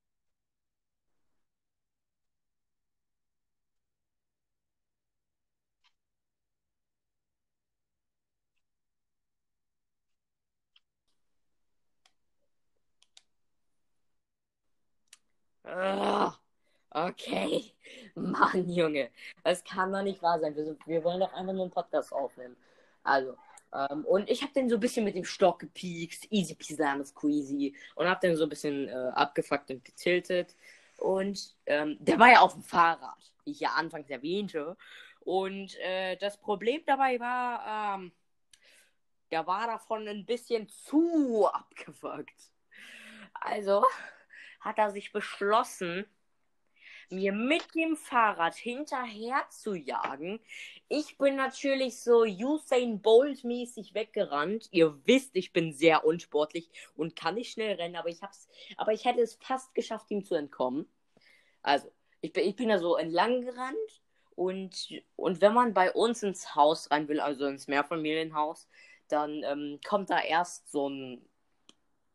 [15.72, 16.34] Ah,
[16.92, 17.74] okay.
[18.16, 19.10] Mann, Junge.
[19.44, 20.56] Das kann doch nicht wahr sein.
[20.56, 22.56] Wir, sind- wir wollen doch einfach nur einen Podcast aufnehmen.
[23.04, 23.36] Also,
[23.74, 26.28] ähm, und ich habe den so ein bisschen mit dem Stock gepiekst.
[26.32, 27.76] Easy peasy, squeezy.
[27.96, 30.56] Und habe den so ein bisschen äh, abgefuckt und getiltet.
[30.98, 34.76] Und ähm, der war ja auf dem Fahrrad, wie ich ja anfangs erwähnte.
[35.22, 38.12] Und äh, das Problem dabei war, ähm,
[39.32, 42.52] der war davon ein bisschen zu abgefuckt.
[43.34, 43.84] Also
[44.60, 46.06] hat er sich beschlossen,
[47.12, 50.40] mir mit dem Fahrrad hinterher zu jagen.
[50.88, 54.68] Ich bin natürlich so Usain Bolt mäßig weggerannt.
[54.72, 58.94] Ihr wisst, ich bin sehr unsportlich und kann nicht schnell rennen, aber ich hab's, aber
[58.94, 60.88] ich hätte es fast geschafft, ihm zu entkommen.
[61.62, 61.92] Also,
[62.22, 64.02] ich bin, ich bin da so entlang gerannt
[64.36, 68.68] und, und wenn man bei uns ins Haus rein will, also ins Mehrfamilienhaus,
[69.08, 71.29] dann ähm, kommt da erst so ein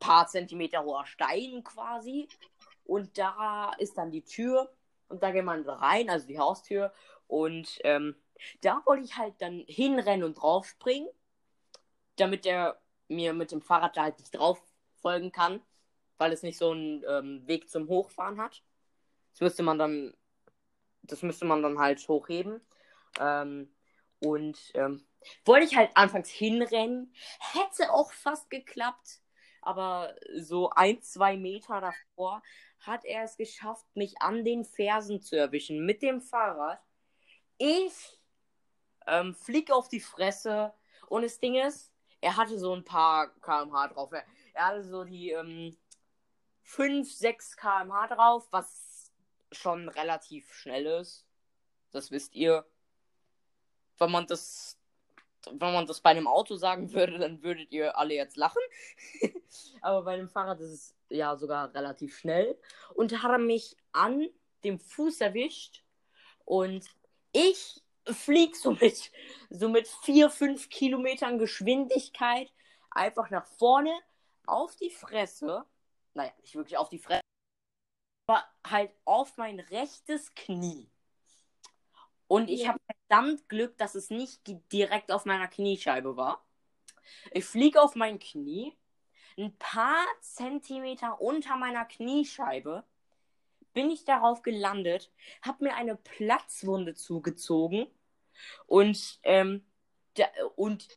[0.04, 2.28] paar Zentimeter hoher Stein quasi.
[2.84, 4.70] Und da ist dann die Tür.
[5.08, 6.92] Und da geht man rein, also die Haustür.
[7.26, 8.14] Und ähm,
[8.60, 11.08] da wollte ich halt dann hinrennen und draufspringen,
[12.16, 14.60] damit der mir mit dem Fahrrad da halt nicht drauf
[14.96, 15.62] folgen kann,
[16.18, 18.62] weil es nicht so einen ähm, Weg zum Hochfahren hat.
[19.32, 20.14] Das müsste man dann,
[21.02, 22.60] das müsste man dann halt hochheben.
[23.18, 23.74] Ähm,
[24.20, 25.06] und ähm,
[25.44, 29.20] wollte ich halt anfangs hinrennen, hätte auch fast geklappt,
[29.66, 32.42] aber so ein, zwei Meter davor
[32.80, 36.80] hat er es geschafft, mich an den Fersen zu erwischen mit dem Fahrrad.
[37.58, 38.20] Ich
[39.06, 40.72] ähm, flieg auf die Fresse
[41.08, 44.12] und das Ding ist, er hatte so ein paar kmh drauf.
[44.12, 44.24] Er,
[44.54, 45.76] er hatte so die ähm,
[46.62, 49.12] 5, 6 kmh drauf, was
[49.52, 51.26] schon relativ schnell ist.
[51.92, 52.66] Das wisst ihr.
[53.98, 54.76] Wenn man das
[55.52, 58.62] wenn man das bei einem Auto sagen würde, dann würdet ihr alle jetzt lachen.
[59.80, 62.58] Aber bei einem Fahrrad ist es ja sogar relativ schnell.
[62.94, 64.28] Und hat er mich an
[64.64, 65.82] dem Fuß erwischt.
[66.44, 66.86] Und
[67.32, 69.10] ich flieg so mit,
[69.50, 72.52] so mit 4, 5 Kilometern Geschwindigkeit
[72.90, 73.94] einfach nach vorne
[74.46, 75.64] auf die Fresse.
[76.14, 77.22] Naja, nicht wirklich auf die Fresse,
[78.28, 80.90] aber halt auf mein rechtes Knie.
[82.34, 84.40] Und ich habe verdammt Glück, dass es nicht
[84.72, 86.44] direkt auf meiner Kniescheibe war.
[87.30, 88.76] Ich fliege auf mein Knie,
[89.38, 92.84] ein paar Zentimeter unter meiner Kniescheibe
[93.72, 97.86] bin ich darauf gelandet, habe mir eine Platzwunde zugezogen
[98.66, 99.64] und ähm,
[100.14, 100.24] da,
[100.56, 100.88] und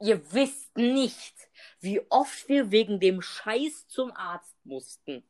[0.00, 1.34] ihr wisst nicht,
[1.80, 5.24] wie oft wir wegen dem Scheiß zum Arzt mussten.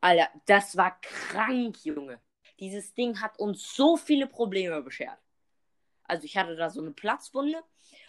[0.00, 2.20] Alter, das war krank, Junge.
[2.60, 5.18] Dieses Ding hat uns so viele Probleme beschert.
[6.04, 7.62] Also ich hatte da so eine Platzwunde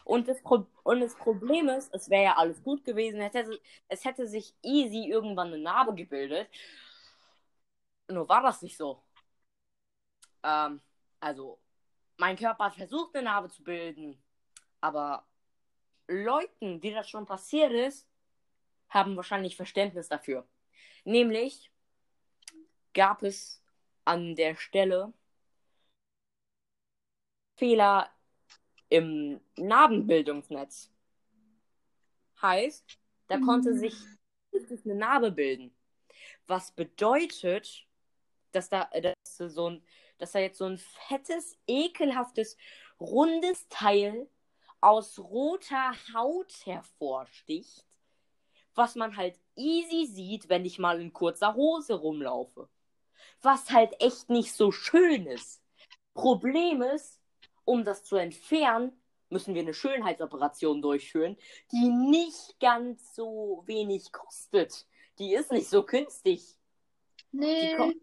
[0.06, 3.60] und das, Pro und das Problem ist, es wäre ja alles gut gewesen, es hätte,
[3.88, 6.50] es hätte sich easy irgendwann eine Narbe gebildet.
[8.08, 9.04] Nur war das nicht so.
[10.44, 10.82] Ähm,
[11.20, 11.60] also,
[12.18, 14.22] mein Körper hat versucht, eine Narbe zu bilden,
[14.82, 15.26] aber
[16.08, 18.08] Leuten, die das schon passiert ist,
[18.90, 20.48] haben wahrscheinlich Verständnis dafür.
[21.04, 21.72] Nämlich
[22.94, 23.62] gab es
[24.06, 25.14] an der Stelle
[27.60, 28.10] Fehler
[28.88, 30.92] im Narbenbildungsnetz.
[32.42, 33.46] Heißt, da mhm.
[33.46, 33.94] konnte sich
[34.86, 35.76] eine Narbe bilden.
[36.48, 37.86] Was bedeutet,
[38.54, 39.84] dass da, dass so ein,
[40.18, 42.58] dass da jetzt so ein fettes, ekelhaftes,
[43.00, 44.30] rundes Teil
[44.80, 47.86] aus roter Haut hervorsticht,
[48.74, 52.70] was man halt easy sieht, wenn ich mal in kurzer Hose rumlaufe
[53.42, 55.62] was halt echt nicht so schön ist.
[56.14, 57.20] Problem ist,
[57.66, 58.92] um das zu entfernen,
[59.30, 61.38] müssen wir eine Schönheitsoperation durchführen,
[61.72, 64.86] die nicht ganz so wenig kostet.
[65.20, 66.58] Die ist nicht so günstig.
[67.32, 67.78] Nee.
[67.78, 68.02] Die,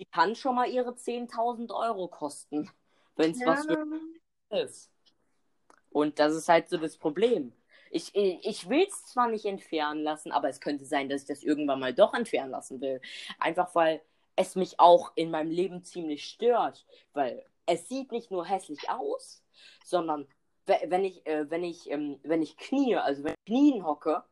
[0.00, 2.70] die kann schon mal ihre 10.000 Euro kosten,
[3.16, 3.46] wenn es ja.
[3.46, 3.66] was
[4.62, 4.90] ist.
[5.90, 7.52] Und das ist halt so das Problem.
[7.90, 11.42] Ich, ich will es zwar nicht entfernen lassen, aber es könnte sein, dass ich das
[11.42, 13.00] irgendwann mal doch entfernen lassen will.
[13.38, 14.02] Einfach weil
[14.36, 19.42] es mich auch in meinem Leben ziemlich stört, weil es sieht nicht nur hässlich aus,
[19.84, 20.28] sondern
[20.66, 24.24] wenn ich, äh, wenn ich, ähm, wenn ich knie, also wenn ich knien hocke,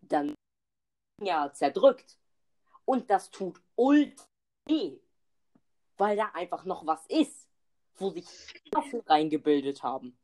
[0.00, 0.34] dann
[1.20, 2.18] ja zerdrückt.
[2.84, 4.24] Und das tut ultra
[4.68, 4.98] weh,
[5.96, 7.48] weil da einfach noch was ist,
[7.96, 8.26] wo sich
[8.72, 10.16] Waffen reingebildet haben.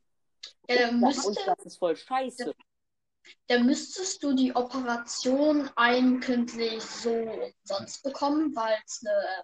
[0.67, 2.53] Ja, müsste, und das ist voll scheiße.
[3.47, 9.43] Dann müsstest du die Operation eigentlich so umsonst bekommen, weil es eine,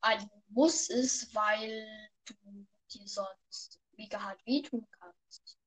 [0.00, 1.86] ein Muss ist, weil
[2.26, 5.58] du dir sonst mega hart wehtun kannst.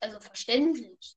[0.00, 1.15] Also verständlich.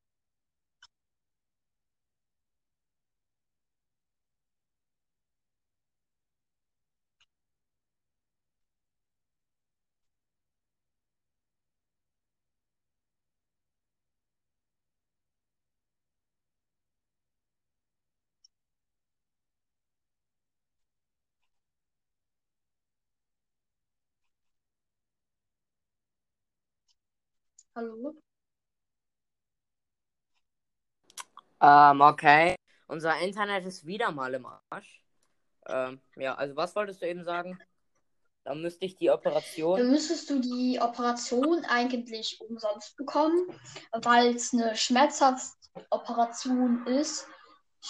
[27.79, 28.13] Hallo?
[31.61, 32.55] Ähm, okay.
[32.87, 35.01] Unser Internet ist wieder mal im Arsch.
[35.65, 37.57] Ähm, ja, also was wolltest du eben sagen?
[38.43, 39.79] Da müsste ich die Operation.
[39.79, 43.47] Dann müsstest du die Operation eigentlich umsonst bekommen,
[43.93, 45.55] weil es eine schmerzhafte
[45.89, 47.27] Operation ist.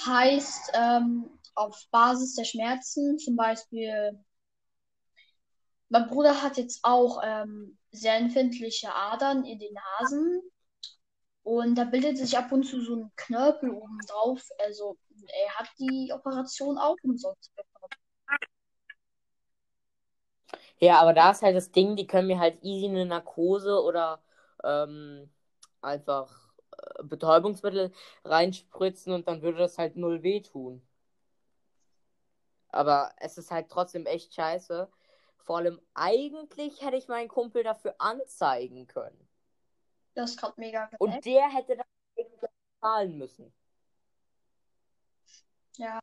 [0.05, 4.23] Heißt, ähm, auf Basis der Schmerzen, zum Beispiel,
[5.89, 10.41] mein Bruder hat jetzt auch ähm, sehr empfindliche Adern in den Nasen.
[11.43, 14.41] Und da bildet sich ab und zu so ein Knörpel oben drauf.
[14.59, 14.97] Also
[15.45, 17.89] er hat die Operation auch umsonst bekommen.
[20.79, 24.21] Ja, aber da ist halt das Ding, die können mir halt easy eine Narkose oder
[24.63, 25.29] ähm,
[25.81, 27.91] einfach äh, Betäubungsmittel
[28.23, 30.81] reinspritzen und dann würde das halt null wehtun.
[32.71, 34.89] Aber es ist halt trotzdem echt scheiße.
[35.43, 39.27] Vor allem, eigentlich hätte ich meinen Kumpel dafür anzeigen können.
[40.13, 40.97] Das gerade mega geil.
[40.99, 41.85] Und der hätte das
[42.81, 43.53] zahlen müssen.
[45.77, 45.99] Ja.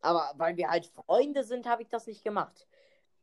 [0.00, 2.66] Aber weil wir halt Freunde sind, habe ich das nicht gemacht.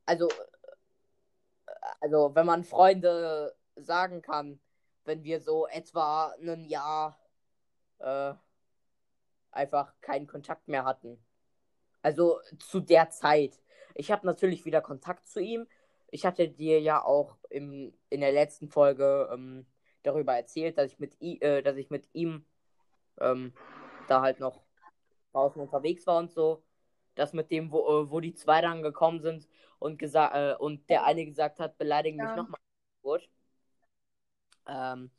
[0.05, 4.59] Also, äh, also wenn man Freunde sagen kann,
[5.03, 7.19] wenn wir so etwa ein Jahr
[7.99, 8.33] äh,
[9.51, 11.23] einfach keinen Kontakt mehr hatten.
[12.01, 13.59] Also zu der Zeit.
[13.97, 15.67] Ich habe natürlich wieder Kontakt zu ihm.
[16.09, 19.65] Ich hatte dir ja auch im, in der letzten Folge ähm,
[20.03, 22.45] darüber erzählt, dass ich mit, i, äh, dass ich mit ihm
[23.19, 23.53] ähm,
[24.07, 24.61] da halt noch
[25.33, 26.63] draußen unterwegs war und so.
[27.15, 29.47] Das mit dem, wo, äh, wo die zwei dann gekommen sind
[29.79, 32.25] und gesagt äh, und der eine gesagt hat, beleidigen Ja.
[32.25, 32.59] mich nochmal.
[33.01, 33.27] Gut.
[34.67, 35.09] Ähm,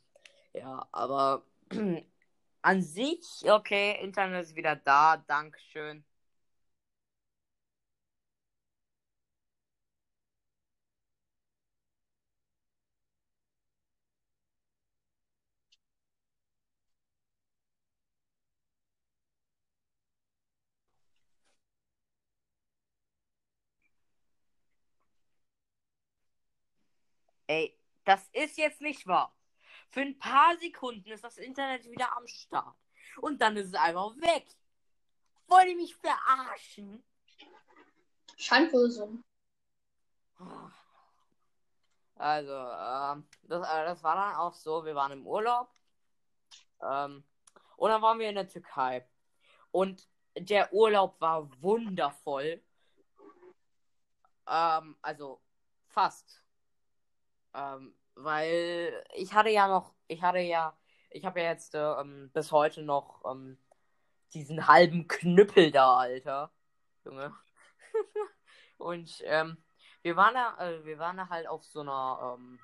[0.53, 1.43] ja, aber
[2.61, 6.05] an sich, okay, Internet ist wieder da, Dankeschön.
[27.49, 27.75] Ey,
[28.05, 29.35] das ist jetzt nicht wahr.
[29.89, 32.77] Für ein paar Sekunden ist das Internet wieder am Start.
[33.21, 34.45] Und dann ist es einfach weg.
[35.47, 37.03] Wollt ihr mich verarschen?
[38.37, 39.17] Scheint wohl so.
[42.17, 44.85] Also, ähm, das, äh, das war dann auch so.
[44.85, 45.73] Wir waren im Urlaub.
[46.83, 47.23] Ähm,
[47.77, 49.09] und dann waren wir in der Türkei.
[49.71, 52.61] Und der Urlaub war wundervoll.
[54.45, 55.41] Ähm, also
[55.87, 56.43] fast.
[57.53, 60.77] Ähm, weil ich hatte ja noch, ich hatte ja,
[61.09, 63.57] ich habe ja jetzt äh, ähm, bis heute noch ähm,
[64.33, 66.51] diesen halben Knüppel da, Alter.
[67.05, 67.33] Junge.
[68.77, 69.57] Und ähm,
[70.01, 72.59] wir waren da, äh, wir waren da halt auf so einer ähm,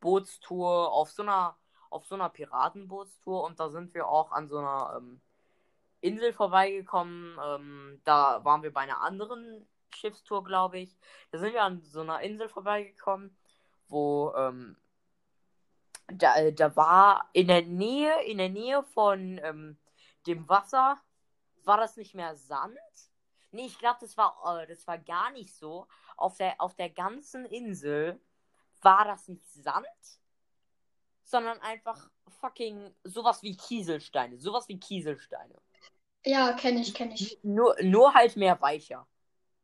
[0.00, 1.56] Bootstour, auf so einer,
[1.90, 5.20] auf so einer Piratenbootstour und da sind wir auch an so einer ähm,
[6.00, 7.38] Insel vorbeigekommen.
[7.42, 10.96] Ähm, da waren wir bei einer anderen Schiffstour, glaube ich.
[11.30, 13.36] Da sind wir an so einer Insel vorbeigekommen,
[13.90, 14.76] wo ähm,
[16.08, 19.78] da, äh, da war in der Nähe, in der Nähe von ähm,
[20.26, 21.00] dem Wasser,
[21.64, 22.78] war das nicht mehr Sand?
[23.52, 25.86] Nee, ich glaube, das war, äh, das war gar nicht so.
[26.16, 28.20] Auf der, auf der ganzen Insel
[28.82, 29.86] war das nicht Sand,
[31.22, 32.10] sondern einfach
[32.40, 34.38] fucking sowas wie Kieselsteine.
[34.38, 35.60] Sowas wie Kieselsteine.
[36.24, 37.38] Ja, kenne ich, kenne ich.
[37.42, 39.06] Nur, nur halt mehr weicher.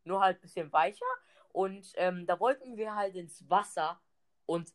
[0.05, 1.07] Nur halt ein bisschen weicher.
[1.53, 4.01] Und ähm, da wollten wir halt ins Wasser.
[4.47, 4.72] Und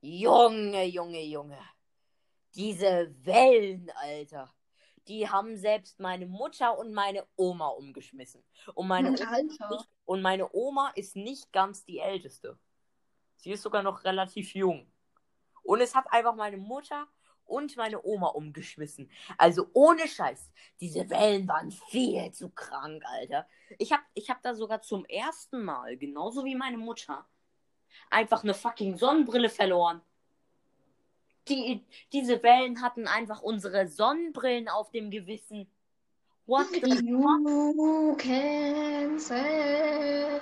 [0.00, 1.58] Junge, Junge, Junge.
[2.54, 4.54] Diese Wellen, Alter.
[5.08, 8.44] Die haben selbst meine Mutter und meine Oma umgeschmissen.
[8.74, 12.58] Und meine, Oma und meine Oma ist nicht ganz die älteste.
[13.36, 14.90] Sie ist sogar noch relativ jung.
[15.62, 17.08] Und es hat einfach meine Mutter
[17.44, 19.10] und meine Oma umgeschmissen.
[19.38, 20.50] Also ohne Scheiß.
[20.80, 23.46] Diese Wellen waren viel zu krank, Alter.
[23.78, 27.26] Ich hab, ich hab da sogar zum ersten Mal, genauso wie meine Mutter,
[28.10, 30.00] einfach eine fucking Sonnenbrille verloren.
[31.48, 35.70] Die, diese Wellen hatten einfach unsere Sonnenbrillen auf dem Gewissen.
[36.46, 37.06] What the?
[37.06, 40.40] You can say.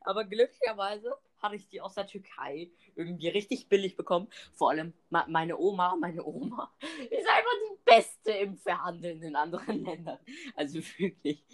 [0.00, 4.28] Aber glücklicherweise hatte ich die aus der Türkei irgendwie richtig billig bekommen.
[4.54, 6.72] Vor allem meine Oma, meine Oma
[7.10, 10.18] ist einfach die Beste im Verhandeln in anderen Ländern.
[10.54, 11.44] Also wirklich.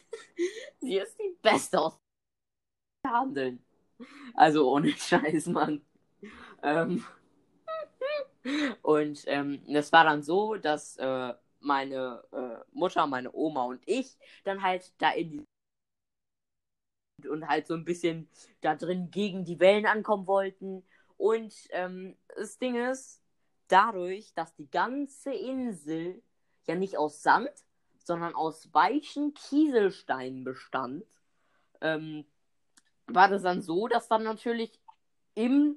[0.80, 1.98] Sie ist die Beste aus
[3.02, 3.65] Verhandeln.
[4.34, 5.82] Also ohne Scheiß, Mann.
[6.62, 7.04] Ähm,
[8.82, 14.16] und ähm, das war dann so, dass äh, meine äh, Mutter, meine Oma und ich
[14.44, 15.44] dann halt da in die
[17.28, 18.28] und halt so ein bisschen
[18.60, 20.84] da drin gegen die Wellen ankommen wollten.
[21.16, 23.22] Und ähm, das Ding ist,
[23.68, 26.22] dadurch, dass die ganze Insel
[26.66, 27.50] ja nicht aus Sand,
[28.04, 31.04] sondern aus weichen Kieselsteinen bestand,
[31.80, 32.24] ähm,
[33.06, 34.80] war das dann so, dass dann natürlich
[35.34, 35.76] im,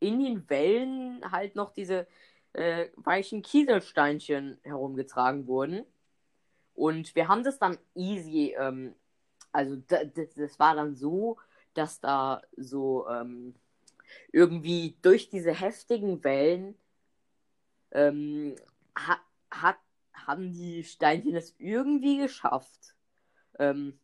[0.00, 2.06] in den Wellen halt noch diese
[2.52, 5.84] äh, weichen Kieselsteinchen herumgetragen wurden.
[6.74, 8.94] Und wir haben das dann easy, ähm,
[9.52, 11.36] also das, war dann so,
[11.74, 13.54] dass da so ähm,
[14.32, 16.74] irgendwie durch diese heftigen Wellen
[17.92, 18.56] ähm,
[18.96, 19.18] ha,
[19.50, 19.76] hat,
[20.12, 22.96] haben die Steinchen es irgendwie geschafft,
[23.58, 23.98] ähm,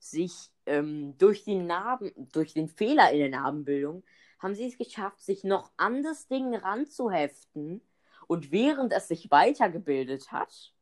[0.00, 4.02] sich ähm, durch die Narben, durch den Fehler in der Narbenbildung,
[4.38, 7.82] haben sie es geschafft, sich noch an das Ding ranzuheften.
[8.26, 10.72] Und während es sich weitergebildet hat,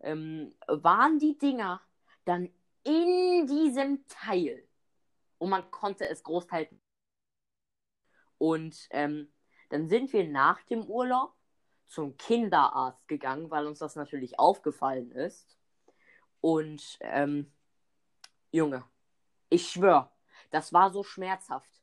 [0.00, 1.80] ähm, waren die Dinger
[2.24, 2.50] dann
[2.82, 4.66] in diesem Teil.
[5.38, 6.68] Und man konnte es großteils.
[8.38, 9.32] Und ähm,
[9.70, 11.34] dann sind wir nach dem Urlaub
[11.86, 15.58] zum Kinderarzt gegangen, weil uns das natürlich aufgefallen ist.
[16.40, 17.53] Und ähm,
[18.54, 18.84] Junge,
[19.48, 20.12] ich schwöre,
[20.52, 21.82] das war so schmerzhaft.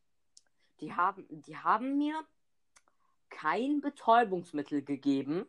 [0.80, 2.26] Die haben, die haben mir
[3.30, 5.46] kein Betäubungsmittel gegeben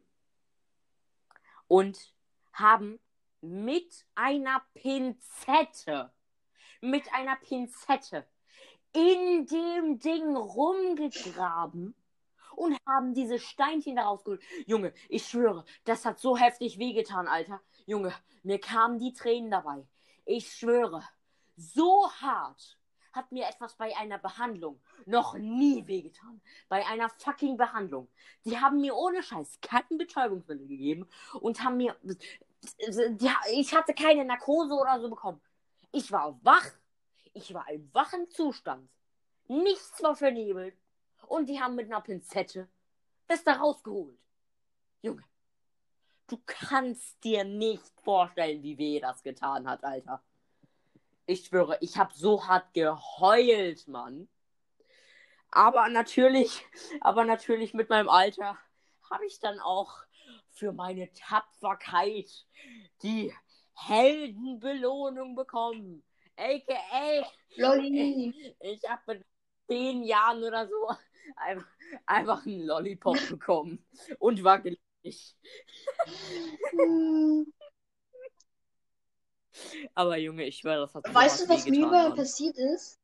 [1.69, 2.13] und
[2.53, 2.99] haben
[3.41, 6.13] mit einer Pinzette,
[6.81, 8.27] mit einer Pinzette
[8.93, 11.95] in dem Ding rumgegraben
[12.57, 14.43] und haben diese Steinchen daraus geholt.
[14.67, 17.61] Junge, ich schwöre, das hat so heftig wehgetan, Alter.
[17.87, 18.13] Junge,
[18.43, 19.87] mir kamen die Tränen dabei.
[20.25, 21.03] Ich schwöre,
[21.57, 22.79] so hart
[23.13, 26.41] hat mir etwas bei einer Behandlung noch nie wehgetan.
[26.69, 28.09] Bei einer fucking Behandlung.
[28.45, 31.07] Die haben mir ohne Scheiß kein Betäubungsmittel gegeben
[31.41, 31.97] und haben mir.
[33.51, 35.41] Ich hatte keine Narkose oder so bekommen.
[35.91, 36.71] Ich war wach.
[37.35, 38.89] Ich war im wachen Zustand.
[39.49, 40.77] Nichts war vernebelt.
[41.27, 42.69] Und die haben mit einer Pinzette
[43.29, 44.19] das da rausgeholt.
[45.01, 45.25] Junge,
[46.27, 50.23] du kannst dir nicht vorstellen, wie weh das getan hat, Alter.
[51.27, 54.29] Ich schwöre, ich habe so hart geheult, Mann.
[55.51, 56.65] Aber natürlich,
[57.01, 58.59] aber natürlich mit meinem Alter
[59.11, 59.95] habe ich dann auch
[60.51, 62.31] für meine Tapferkeit
[63.03, 63.33] die
[63.75, 66.03] Heldenbelohnung bekommen.
[66.37, 68.31] AKA, Lolli.
[68.31, 69.27] ich, ich habe mit
[69.69, 70.89] zehn Jahren oder so
[71.37, 71.69] einfach,
[72.07, 73.85] einfach einen Lollipop bekommen
[74.19, 74.81] und war glücklich.
[76.71, 77.53] Hm.
[79.95, 82.15] Aber Junge, ich schwöre, das hat Weißt du, was mir Mann.
[82.17, 82.99] passiert ist?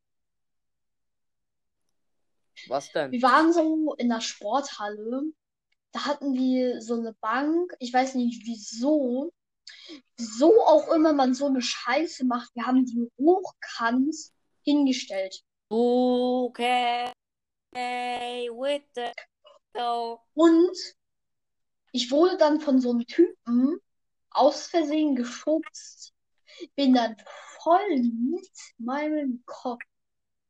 [2.67, 3.13] Was denn?
[3.13, 5.23] Wir waren so in der Sporthalle.
[5.93, 7.75] Da hatten wir so eine Bank.
[7.79, 9.33] Ich weiß nicht wieso.
[10.17, 12.55] So auch immer man so eine Scheiße macht.
[12.55, 14.15] Wir haben die hochkant
[14.63, 15.43] hingestellt.
[15.71, 17.13] Okay,
[17.75, 19.13] with the
[19.75, 20.21] so.
[20.35, 20.77] Und
[21.99, 23.81] ich wurde dann von so einem Typen
[24.31, 26.15] aus Versehen geschubst.
[26.77, 27.17] Bin dann
[27.61, 29.83] voll mit meinem Kopf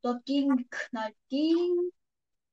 [0.03, 1.17] dort gegen geknallt.
[1.31, 1.91] Gegen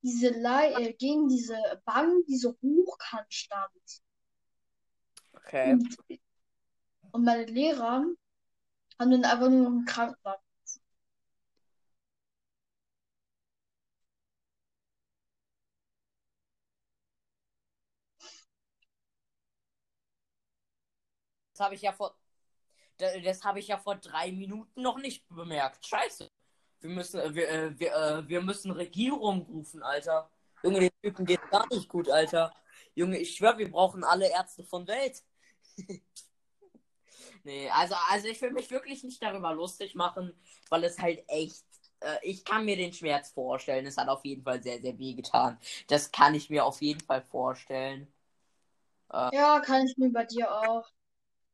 [0.02, 4.02] diese Lei äh, gegen diese Bank, die so hochkant stand.
[5.34, 5.74] Okay.
[5.74, 5.98] Und,
[7.12, 8.06] und meine Lehrer
[8.98, 10.45] haben dann einfach nur einen Krankenwagen.
[21.56, 22.14] Das habe ich ja vor.
[22.98, 25.86] Das, habe ich ja vor drei Minuten noch nicht bemerkt.
[25.86, 26.30] Scheiße.
[26.82, 30.30] Wir müssen, äh, wir, äh, wir, äh, wir müssen Regierung rufen, Alter.
[30.64, 32.54] Junge, den Typen geht gar nicht gut, Alter.
[32.94, 35.24] Junge, ich schwör, wir brauchen alle Ärzte von Welt.
[37.44, 40.34] nee, also, also ich will mich wirklich nicht darüber lustig machen,
[40.70, 41.64] weil es halt echt.
[42.02, 43.86] Äh, ich kann mir den Schmerz vorstellen.
[43.86, 45.58] Es hat auf jeden Fall sehr, sehr weh getan.
[45.88, 48.12] Das kann ich mir auf jeden Fall vorstellen.
[49.10, 50.95] Ja, kann ich mir bei dir auch.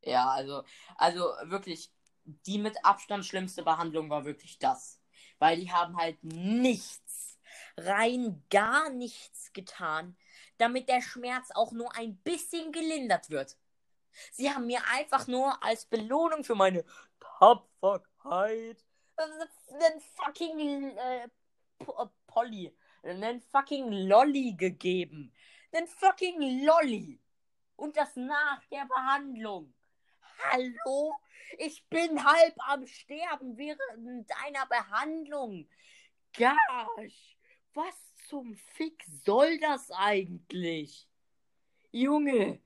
[0.03, 0.63] Ja, also,
[0.95, 1.91] also wirklich,
[2.23, 4.99] die mit Abstand schlimmste Behandlung war wirklich das.
[5.39, 7.39] Weil die haben halt nichts,
[7.77, 10.15] rein gar nichts getan,
[10.57, 13.57] damit der Schmerz auch nur ein bisschen gelindert wird.
[14.31, 16.83] Sie haben mir einfach nur als Belohnung für meine
[17.19, 18.83] Tapferkeit
[19.17, 25.33] einen fucking äh, äh, Polly, einen fucking Lolly gegeben.
[25.71, 27.19] Einen fucking Lolly.
[27.75, 29.73] Und das nach der Behandlung.
[30.49, 31.13] Hallo?
[31.57, 35.67] Ich bin halb am Sterben während einer Behandlung.
[36.35, 37.37] Gosh,
[37.73, 41.07] was zum Fick soll das eigentlich?
[41.91, 42.61] Junge,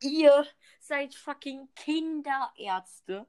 [0.00, 0.46] ihr
[0.80, 3.26] seid fucking Kinderärzte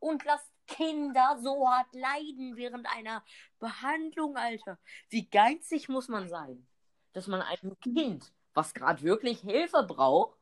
[0.00, 3.24] und lasst Kinder so hart leiden während einer
[3.58, 4.78] Behandlung, Alter.
[5.10, 6.66] Wie geizig muss man sein,
[7.12, 10.36] dass man einem Kind, was gerade wirklich Hilfe braucht,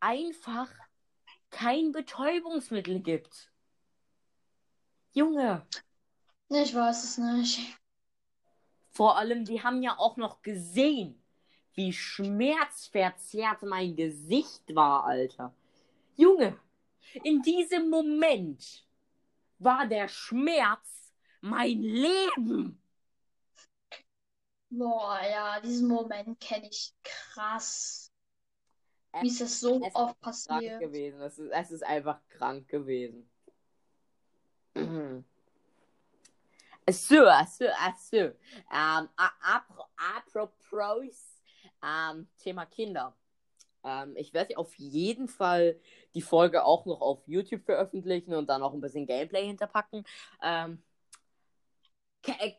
[0.00, 0.72] einfach
[1.50, 3.50] kein Betäubungsmittel gibt.
[5.12, 5.66] Junge.
[6.48, 7.76] Ich weiß es nicht.
[8.90, 11.22] Vor allem, die haben ja auch noch gesehen,
[11.74, 15.54] wie schmerzverzerrt mein Gesicht war, Alter.
[16.16, 16.58] Junge,
[17.24, 18.86] in diesem Moment
[19.58, 22.80] war der Schmerz mein Leben.
[24.70, 28.05] Boah, ja, diesen Moment kenne ich krass.
[29.22, 30.80] Wie ist das so es oft passiert?
[30.80, 31.20] gewesen.
[31.20, 33.28] Es ist, es ist einfach krank gewesen.
[36.88, 37.66] So, so,
[37.98, 38.16] so.
[38.16, 39.08] Ähm,
[40.06, 41.40] apropos
[41.82, 43.16] ähm, Thema Kinder.
[43.82, 45.80] Ähm, ich werde auf jeden Fall
[46.14, 50.04] die Folge auch noch auf YouTube veröffentlichen und dann auch ein bisschen Gameplay hinterpacken.
[50.42, 50.85] Ähm, äh,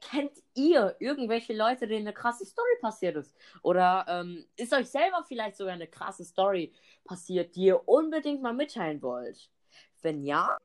[0.01, 3.35] kennt ihr irgendwelche Leute, denen eine krasse Story passiert ist?
[3.61, 8.53] Oder ähm, ist euch selber vielleicht sogar eine krasse Story passiert, die ihr unbedingt mal
[8.53, 9.49] mitteilen wollt?
[10.01, 10.57] Wenn ja,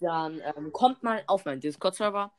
[0.00, 2.32] dann ähm, kommt mal auf meinen Discord-Server.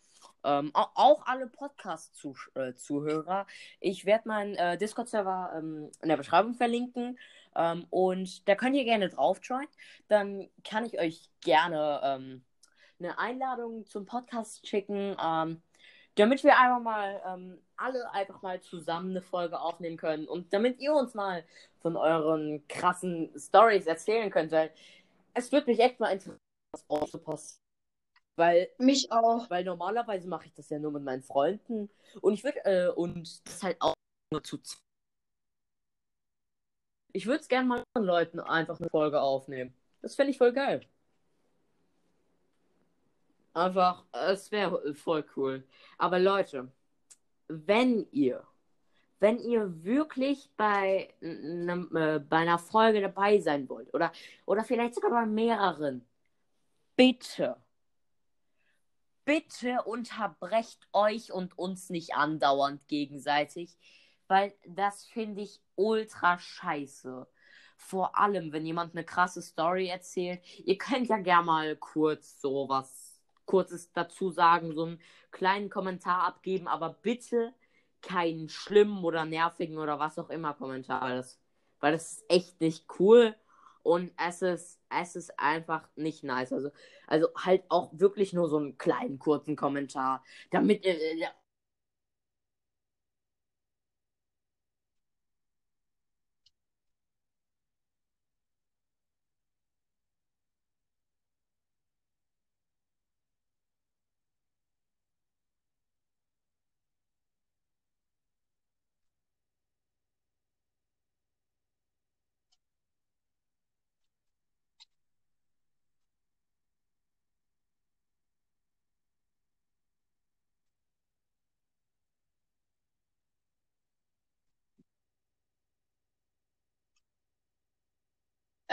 [0.46, 3.46] Ähm, au- auch alle Podcast-Zuhörer.
[3.80, 7.18] Ich werde meinen äh, Discord-Server ähm, in der Beschreibung verlinken.
[7.56, 9.68] Ähm, und da könnt ihr gerne drauf joinen.
[10.08, 12.44] Dann kann ich euch gerne ähm,
[13.00, 15.62] eine Einladung zum Podcast schicken, ähm,
[16.16, 20.80] damit wir einfach mal ähm, alle einfach mal zusammen eine Folge aufnehmen können und damit
[20.80, 21.44] ihr uns mal
[21.82, 24.72] von euren krassen Stories erzählen könnt, weil
[25.34, 26.38] es wird mich echt mal interessieren,
[26.72, 27.60] was auch so passiert.
[28.36, 29.48] Weil, Mich auch.
[29.52, 31.89] weil normalerweise mache ich das ja nur mit meinen Freunden
[32.22, 33.94] und ich würde, äh, und das halt auch
[34.32, 34.58] nur zu
[37.12, 39.76] Ich würde es gerne mal mit anderen Leuten einfach eine Folge aufnehmen.
[40.02, 40.82] Das fände ich voll geil.
[43.54, 45.64] Einfach, es wäre voll cool.
[45.97, 46.72] Aber Leute,
[47.47, 48.43] wenn ihr,
[49.20, 54.12] wenn ihr wirklich bei, äh, bei einer Folge dabei sein wollt oder,
[54.45, 56.04] oder vielleicht sogar bei mehreren,
[56.95, 57.58] bitte,
[59.26, 63.78] bitte unterbrecht euch und uns nicht andauernd gegenseitig,
[64.28, 67.28] weil das finde ich ultra scheiße.
[67.78, 70.41] Vor allem, wenn jemand eine krasse Story erzählt.
[70.66, 73.03] Ihr könnt ja gerne mal kurz so was
[73.46, 77.54] Kurzes dazu sagen, so einen kleinen Kommentar abgeben, aber bitte
[78.02, 81.39] keinen schlimmen oder nervigen oder was auch immer Kommentar, weil das,
[81.80, 83.36] weil das ist echt nicht cool
[83.82, 86.54] und es ist, es ist einfach nicht nice.
[86.54, 86.70] Also,
[87.08, 90.86] also halt auch wirklich nur so einen kleinen kurzen Kommentar, damit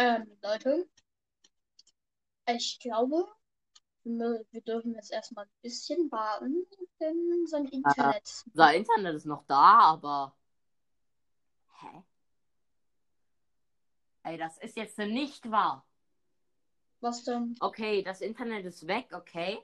[0.00, 0.88] Ähm, Leute,
[2.46, 3.26] ich glaube,
[4.04, 6.66] wir dürfen jetzt erstmal ein bisschen warten,
[6.98, 8.44] denn sein Internet.
[8.46, 10.34] unser Internet ist noch da, aber.
[11.80, 12.02] Hä?
[14.22, 15.86] Ey, das ist jetzt nicht wahr.
[17.00, 17.54] Was denn?
[17.60, 19.58] Okay, das Internet ist weg, okay.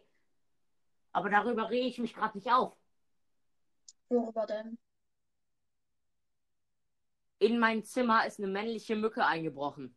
[1.13, 2.77] Aber darüber rege ich mich gerade nicht auf.
[4.11, 4.77] Worüber denn?
[7.39, 9.97] In mein Zimmer ist eine männliche Mücke eingebrochen.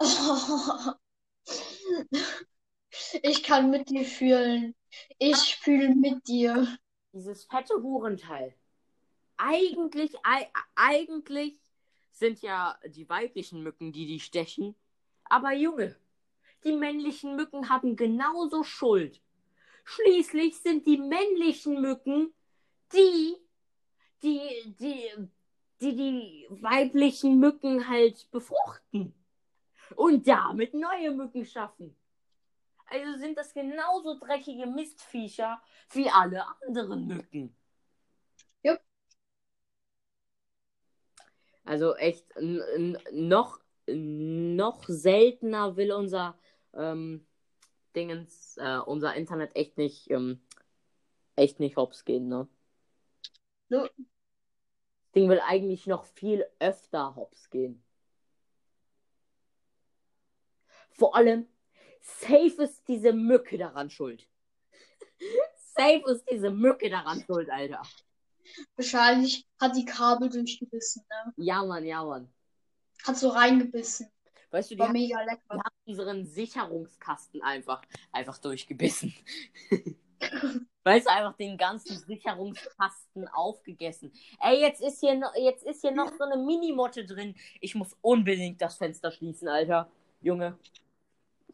[3.22, 4.74] Ich kann mit dir fühlen.
[5.18, 6.66] Ich fühle mit dir.
[7.12, 8.54] Dieses fette Hurenteil.
[9.38, 11.60] Eigentlich, ei- eigentlich
[12.12, 14.74] sind ja die weiblichen Mücken, die die stechen.
[15.24, 15.96] Aber Junge,
[16.64, 19.20] die männlichen Mücken haben genauso Schuld.
[19.84, 22.34] Schließlich sind die männlichen Mücken
[22.94, 23.36] die,
[24.22, 25.10] die, die,
[25.80, 29.14] die, die weiblichen Mücken halt befruchten.
[29.96, 31.96] Und damit neue Mücken schaffen.
[32.86, 35.60] Also sind das genauso dreckige Mistviecher
[35.90, 37.54] wie alle anderen Mücken.
[38.62, 38.80] Jupp.
[41.64, 42.26] Also echt
[43.12, 46.38] noch, noch seltener will unser
[46.74, 47.26] ähm,
[47.94, 50.40] Dingens, äh, unser Internet echt nicht, ähm,
[51.36, 52.48] echt nicht hops gehen, ne?
[53.68, 53.82] No.
[53.82, 53.90] Das
[55.14, 57.82] Ding will eigentlich noch viel öfter hops gehen.
[60.98, 61.46] Vor allem,
[62.02, 64.26] safe ist diese Mücke daran schuld.
[65.76, 67.82] safe ist diese Mücke daran schuld, Alter.
[68.76, 71.32] Wahrscheinlich hat die Kabel durchgebissen, ne?
[71.36, 72.28] Ja, Mann, ja, Mann.
[73.06, 74.10] Hat so reingebissen.
[74.50, 75.42] Weißt du, die War haben, mega die lecker.
[75.50, 77.82] haben unseren Sicherungskasten einfach,
[78.12, 79.14] einfach durchgebissen.
[80.84, 84.10] weißt du, einfach den ganzen Sicherungskasten aufgegessen.
[84.40, 87.36] Ey, jetzt ist hier, noch- jetzt ist hier noch so eine Minimotte drin.
[87.60, 89.90] Ich muss unbedingt das Fenster schließen, Alter.
[90.22, 90.58] Junge.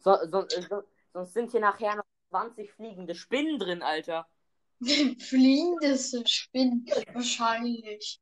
[0.01, 0.83] So, so, so,
[1.13, 4.27] sonst sind hier nachher noch 20 fliegende Spinnen drin, Alter.
[4.81, 6.85] Fliegendes Spinnen.
[7.13, 8.19] Wahrscheinlich.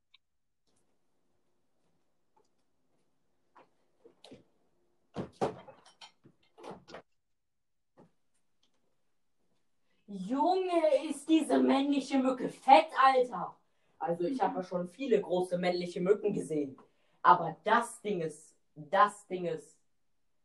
[10.08, 13.58] Junge, ist diese männliche Mücke fett, Alter.
[13.98, 16.78] Also ich habe ja schon viele große männliche Mücken gesehen.
[17.24, 19.76] Aber das Ding ist, das Ding ist,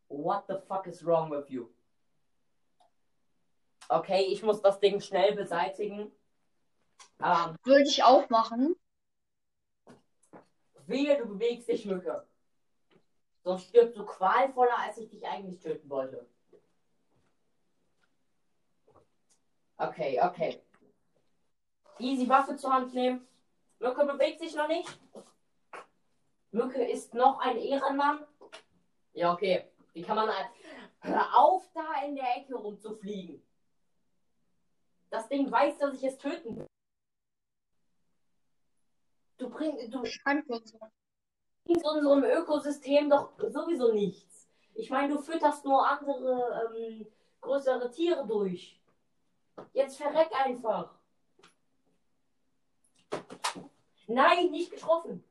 [0.09, 1.69] what the fuck is wrong with you?
[3.89, 6.13] Okay, ich muss das Ding schnell beseitigen.
[7.23, 8.77] Ähm, Würde ich auch machen.
[10.87, 12.27] wehe, du bewegst dich, Mücke.
[13.45, 16.27] Sonst stirbst du qualvoller, als ich dich eigentlich töten wollte.
[19.77, 20.61] Okay, okay.
[21.99, 23.27] Easy Waffe zur Hand nehmen.
[23.79, 24.99] Mücke bewegt sich noch nicht.
[26.51, 28.27] Mücke ist noch ein Ehrenmann.
[29.13, 29.65] Ja, okay.
[29.99, 30.31] Wie kann man.
[31.01, 33.43] Hör auf, da in der Ecke rumzufliegen.
[35.11, 36.67] Das Ding weiß, dass ich es töten will.
[39.39, 39.93] Du bringst.
[39.93, 44.49] Du bringst unserem Ökosystem doch sowieso nichts.
[44.75, 47.05] Ich meine, du fütterst nur andere, ähm,
[47.41, 48.81] größere Tiere durch.
[49.73, 50.95] Jetzt verreck einfach.
[54.07, 55.25] Nein, nicht getroffen.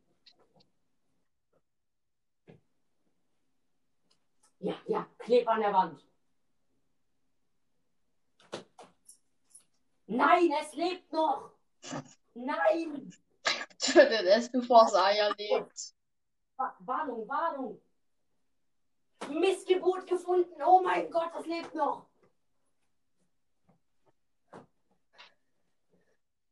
[4.60, 6.04] Ja, ja, kleb an der Wand.
[10.08, 11.52] Nein, es lebt noch.
[12.34, 13.12] Nein.
[13.78, 15.94] Tötet es, bevor es Eier lebt.
[16.56, 17.82] Wa- Warnung, Warnung.
[19.30, 20.62] Missgeburt gefunden.
[20.64, 22.08] Oh mein Gott, das lebt noch.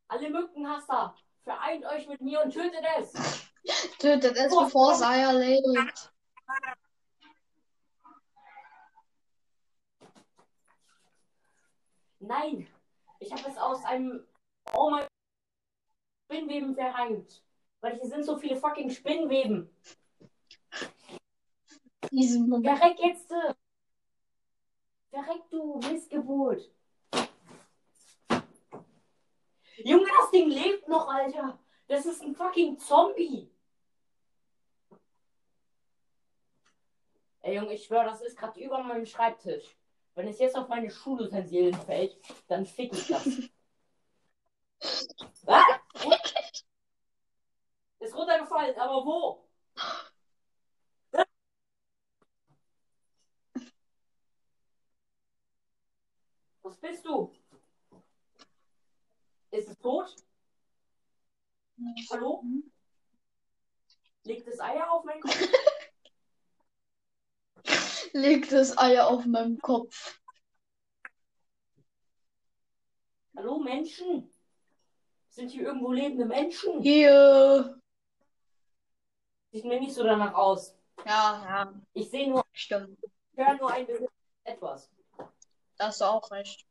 [0.07, 3.13] Alle Mückenhasser, vereint euch mit mir und tötet es.
[3.97, 6.11] Tötet es, bevor es Eier lebt.
[12.27, 12.67] Nein,
[13.19, 14.25] ich habe es aus einem
[14.73, 15.05] Oh mein
[16.25, 17.43] Spinnweben verhängt.
[17.81, 19.69] Weil hier sind so viele fucking Spinnweben.
[22.11, 22.79] Diesen Moment.
[22.79, 23.31] Verreck jetzt.
[23.31, 23.53] äh.
[25.11, 26.71] Verreck du Missgeburt.
[29.83, 31.59] Junge, das Ding lebt noch, Alter.
[31.87, 33.51] Das ist ein fucking Zombie.
[37.41, 39.77] Ey, Junge, ich schwöre, das ist gerade über meinem Schreibtisch.
[40.15, 43.27] Wenn es jetzt auf meine Schulutensilien fällt, dann fick ich das.
[45.47, 45.63] ah,
[47.99, 49.45] ist runtergefallen, aber wo?
[56.63, 57.31] Was bist du?
[59.51, 60.15] Ist es tot?
[62.09, 62.41] Hallo?
[64.23, 65.37] Legt es Eier auf meinen Kopf?
[68.15, 70.21] Legt es Eier auf meinem Kopf.
[73.35, 74.31] Hallo, Menschen?
[75.27, 76.79] Sind hier irgendwo lebende Menschen?
[76.81, 77.77] Hier.
[79.51, 80.77] Sieht mir nicht so danach aus.
[81.05, 82.97] Ja, ja, Ich sehe nur, stimmt.
[83.03, 84.07] ich höre nur ein bisschen
[84.45, 84.89] etwas.
[85.75, 86.65] Da hast du auch recht.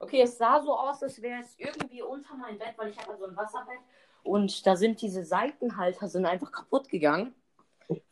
[0.00, 3.18] Okay, es sah so aus, als wäre es irgendwie unter mein Bett, weil ich habe
[3.18, 3.80] so ein Wasserbett.
[4.22, 7.34] Und da sind diese Seitenhalter sind einfach kaputt gegangen,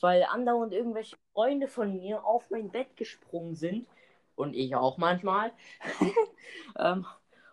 [0.00, 3.86] weil andauernd irgendwelche Freunde von mir auf mein Bett gesprungen sind.
[4.34, 5.52] Und ich auch manchmal.
[6.78, 7.06] ähm,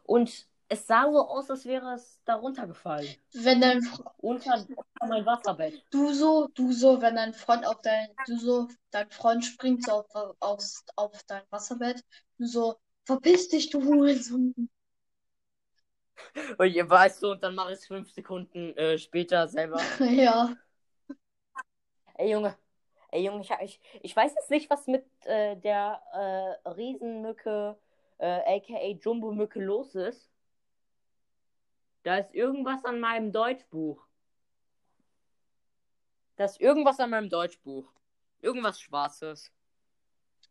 [0.04, 3.08] und es sah so aus, als wäre es darunter gefallen.
[3.34, 5.84] Wenn dein Fr- Unter, unter mein Wasserbett.
[5.92, 10.06] du so, du so, wenn dein Freund auf dein, du so, dein Freund springt so
[10.14, 12.04] auf, aufs, auf dein Wasserbett,
[12.38, 12.76] du so,
[13.06, 14.54] verpiss dich, du Hurensohn.
[16.58, 19.80] Und ihr weißt so, und dann mache ich es fünf Sekunden äh, später selber.
[20.00, 20.56] Ja.
[22.18, 22.56] Ey, Junge.
[23.12, 27.78] Ey, Junge, ich, ich, ich weiß jetzt nicht, was mit äh, der äh, Riesenmücke,
[28.20, 30.30] äh, aka Jumbo-Mücke, los ist.
[32.04, 34.06] Da ist irgendwas an meinem Deutschbuch.
[36.36, 37.92] Da ist irgendwas an meinem Deutschbuch.
[38.42, 39.52] Irgendwas Schwarzes.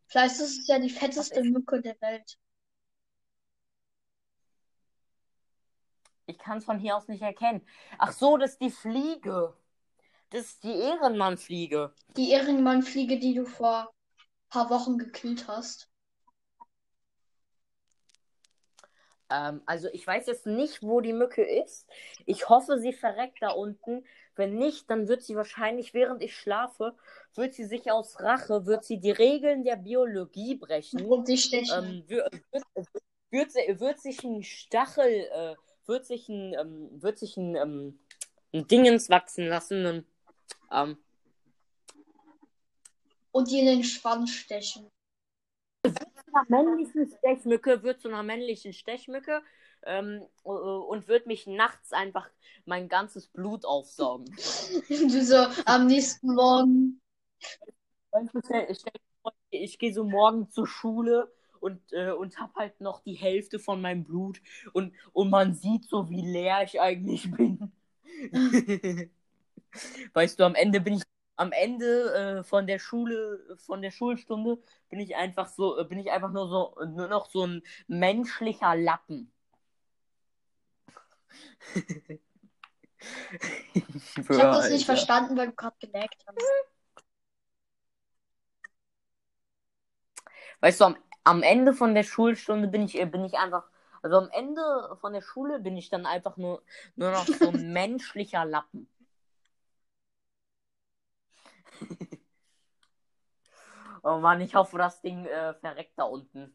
[0.06, 2.38] Vielleicht ist es ja die fetteste Mücke der Welt.
[6.26, 7.66] Ich kann es von hier aus nicht erkennen.
[7.96, 9.56] Ach so, das ist die Fliege.
[10.30, 11.94] Das ist die Ehrenmann-Fliege.
[12.16, 15.88] Die Ehrenmann-Fliege, die du vor ein paar Wochen gekillt hast.
[19.30, 21.86] Ähm, also ich weiß jetzt nicht, wo die Mücke ist.
[22.26, 24.04] Ich hoffe, sie verreckt da unten.
[24.36, 26.94] Wenn nicht, dann wird sie wahrscheinlich, während ich schlafe,
[27.34, 31.04] wird sie sich aus Rache, wird sie die Regeln der Biologie brechen.
[31.06, 31.84] Und die stechen.
[31.84, 32.64] Ähm, wird, wird,
[33.30, 35.56] wird, sie- wird sich ein Stachel, äh,
[35.86, 37.98] wird sich ein, ähm, wird sich ein, ähm,
[38.52, 40.06] ein Dingens wachsen lassen und
[40.70, 40.98] ähm,
[43.30, 44.90] Und die in den Schwanz stechen.
[45.84, 49.42] einer männlichen Stechmücke, wird zu einer männlichen Stechmücke
[49.84, 52.28] ähm, äh, und wird mich nachts einfach
[52.64, 54.26] mein ganzes Blut aufsaugen.
[54.88, 57.00] Du so am nächsten Morgen.
[58.12, 58.70] Dir
[59.50, 63.80] Ich gehe so morgen zur Schule und, äh, und hab halt noch die Hälfte von
[63.80, 64.40] meinem Blut
[64.72, 67.72] und, und man sieht so, wie leer ich eigentlich bin.
[70.14, 71.02] weißt du, am Ende bin ich
[71.38, 74.58] am Ende äh, von der Schule, von der Schulstunde
[74.90, 78.74] bin ich einfach so, äh, bin ich einfach nur so, nur noch so ein menschlicher
[78.74, 79.32] Lappen.
[83.74, 86.36] ich Ich habe das nicht verstanden, weil du gerade gemerkt hast.
[90.60, 93.64] Weißt du, am, am Ende von der Schulstunde bin ich, äh, bin ich einfach,
[94.02, 96.62] also am Ende von der Schule bin ich dann einfach nur,
[96.96, 98.88] nur noch so ein menschlicher Lappen.
[104.08, 106.54] Oh Mann, ich hoffe, das Ding äh, verreckt da unten.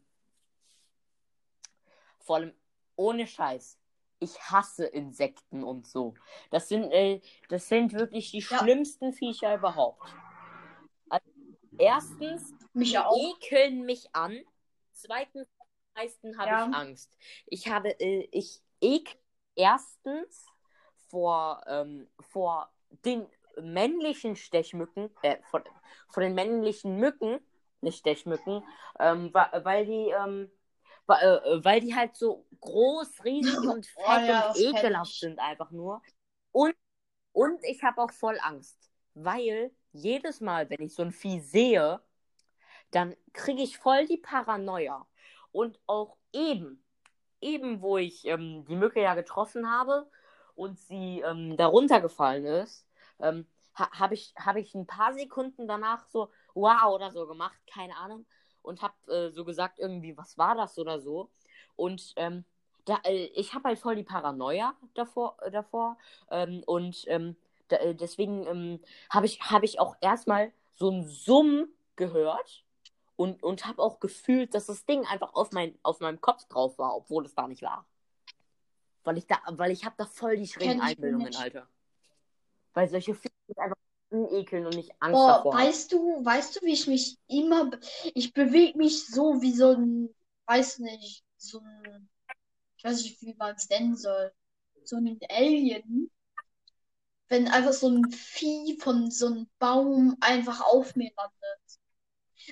[2.20, 2.54] Vor allem,
[2.96, 3.78] ohne Scheiß.
[4.20, 6.14] Ich hasse Insekten und so.
[6.50, 8.58] Das sind, äh, das sind wirklich die Ja.
[8.58, 10.02] schlimmsten Viecher überhaupt.
[11.10, 11.26] Also,
[11.78, 13.16] erstens, Mich auch.
[13.16, 14.40] ekeln mich an.
[14.92, 15.66] Zweitens, am
[16.02, 16.66] meisten habe Ja.
[16.68, 17.18] ich Angst.
[17.46, 19.18] Ich habe, äh, ich ekel
[19.56, 20.46] erstens
[21.08, 22.72] vor, ähm, vor
[23.04, 23.26] den
[23.60, 25.62] männlichen Stechmücken, äh, vor,
[26.08, 27.40] vor den männlichen Mücken,
[27.80, 28.62] nicht Stechmücken,
[28.98, 30.50] ähm, weil die, ähm,
[31.08, 35.70] äh, weil die halt so groß, riesig und fett Oh ja, und ekelhaft sind einfach
[35.70, 36.02] nur.
[36.52, 36.74] Und,
[37.32, 42.00] und ich habe auch voll Angst, weil jedes Mal, wenn ich so ein Vieh sehe,
[42.90, 45.06] dann kriege ich voll die Paranoia.
[45.52, 46.82] Und auch eben,
[47.40, 50.10] eben wo ich ähm, die Mücke ja getroffen habe
[50.54, 52.86] und sie ähm, da runtergefallen ist,
[53.20, 57.58] ähm, ha habe ich, hab ich ein paar Sekunden danach so wow oder so gemacht,
[57.72, 58.26] keine Ahnung,
[58.62, 61.30] und habe äh, so gesagt irgendwie, was war das oder so.
[61.76, 62.44] Und ähm,
[62.84, 65.96] da, äh, ich habe halt voll die Paranoia davor, äh, davor
[66.30, 67.36] ähm, und ähm,
[67.68, 72.64] da, äh, deswegen ähm, habe ich, hab ich auch erstmal so ein Summen gehört
[73.16, 76.78] und, und habe auch gefühlt, dass das Ding einfach auf, mein, auf meinem Kopf drauf
[76.78, 77.86] war, obwohl es da nicht war.
[79.04, 81.34] Weil ich da, weil ich habe da voll die schrägen Einbildungen.
[81.36, 81.68] Alter.
[82.74, 83.76] Weil solche Filme mich einfach
[84.32, 87.70] ekeln und nicht Angst Boah, davor weißt du, weißt du, wie ich mich immer,
[88.14, 90.14] ich bewege mich so wie so ein,
[90.46, 92.08] weiß nicht, so ein,
[92.78, 94.32] ich weiß nicht, wie man es nennen soll,
[94.84, 96.10] so ein Alien,
[97.28, 101.78] wenn einfach so ein Vieh von so einem Baum einfach auf mir landet.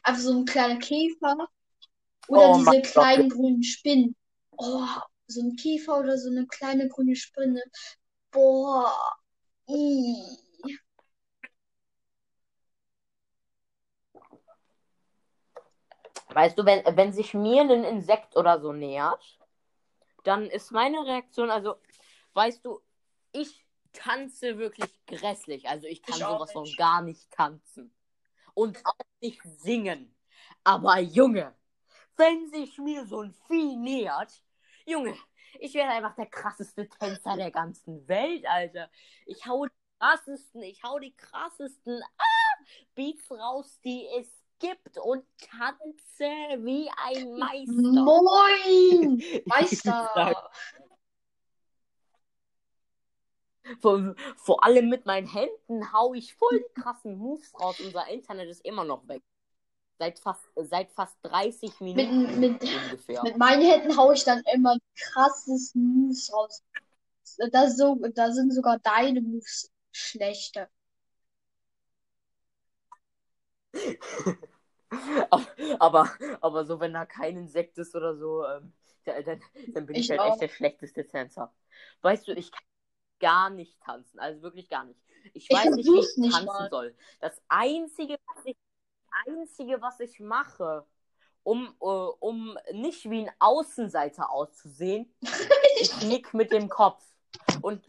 [0.04, 1.48] Einfach so ein kleiner Käfer
[2.28, 3.08] oder Oh diese mein Gott.
[3.12, 4.16] kleinen grünen Spinnen.
[4.52, 4.86] Oh,
[5.26, 7.62] so ein Käfer oder so eine kleine grüne Spinne.
[8.32, 8.92] Boah,
[9.66, 10.38] ih.
[16.28, 19.38] Weißt du, wenn, wenn sich mir ein Insekt oder so nähert,
[20.24, 21.76] dann ist meine Reaktion, also,
[22.32, 22.80] weißt du,
[23.32, 25.68] ich tanze wirklich grässlich.
[25.68, 27.94] Also ich kann Ich sowas von gar nicht tanzen.
[28.54, 30.14] Und auch nicht singen.
[30.64, 31.54] Aber Junge,
[32.16, 34.42] wenn sich mir so ein Vieh nähert,
[34.86, 35.16] Junge,
[35.58, 38.90] ich werde einfach der krasseste Tänzer der ganzen Welt, Alter.
[39.26, 44.28] Ich hau die krassesten, ich hau die krassesten ah, Beats raus, die es
[44.58, 46.30] gibt und tanze
[46.64, 48.04] wie ein Meister.
[48.04, 50.50] Moin, Meister.
[53.80, 57.78] Vor, vor allem mit meinen Händen hau ich voll die krassen Moves raus.
[57.80, 59.22] Unser Internet ist immer noch weg.
[59.98, 63.22] Seit fast, seit fast 30 Minuten Mit, mit, ungefähr.
[63.22, 66.62] mit meinen Händen haue ich dann immer krasses Moves raus.
[67.52, 70.68] Da, so, da sind sogar deine Moves schlechter.
[75.80, 78.72] aber, aber so, wenn da kein Insekt ist oder so, ähm,
[79.04, 79.40] da- dann,
[79.74, 80.24] dann bin ich, Ich halt auch.
[80.24, 81.52] echt der schlechteste Tänzer.
[82.02, 82.62] Weißt du, ich kann
[83.20, 84.18] gar nicht tanzen.
[84.20, 85.00] Also wirklich gar nicht.
[85.34, 86.70] Ich Ich weiß nicht, wie ich tanzen mal.
[86.70, 86.96] soll.
[87.20, 88.56] Das Einzige, was ich,
[89.26, 90.84] Einzige, was ich mache,
[91.42, 95.12] um, äh, um nicht wie ein Außenseiter auszusehen,
[95.80, 97.04] ich nick mit dem Kopf.
[97.60, 97.82] Und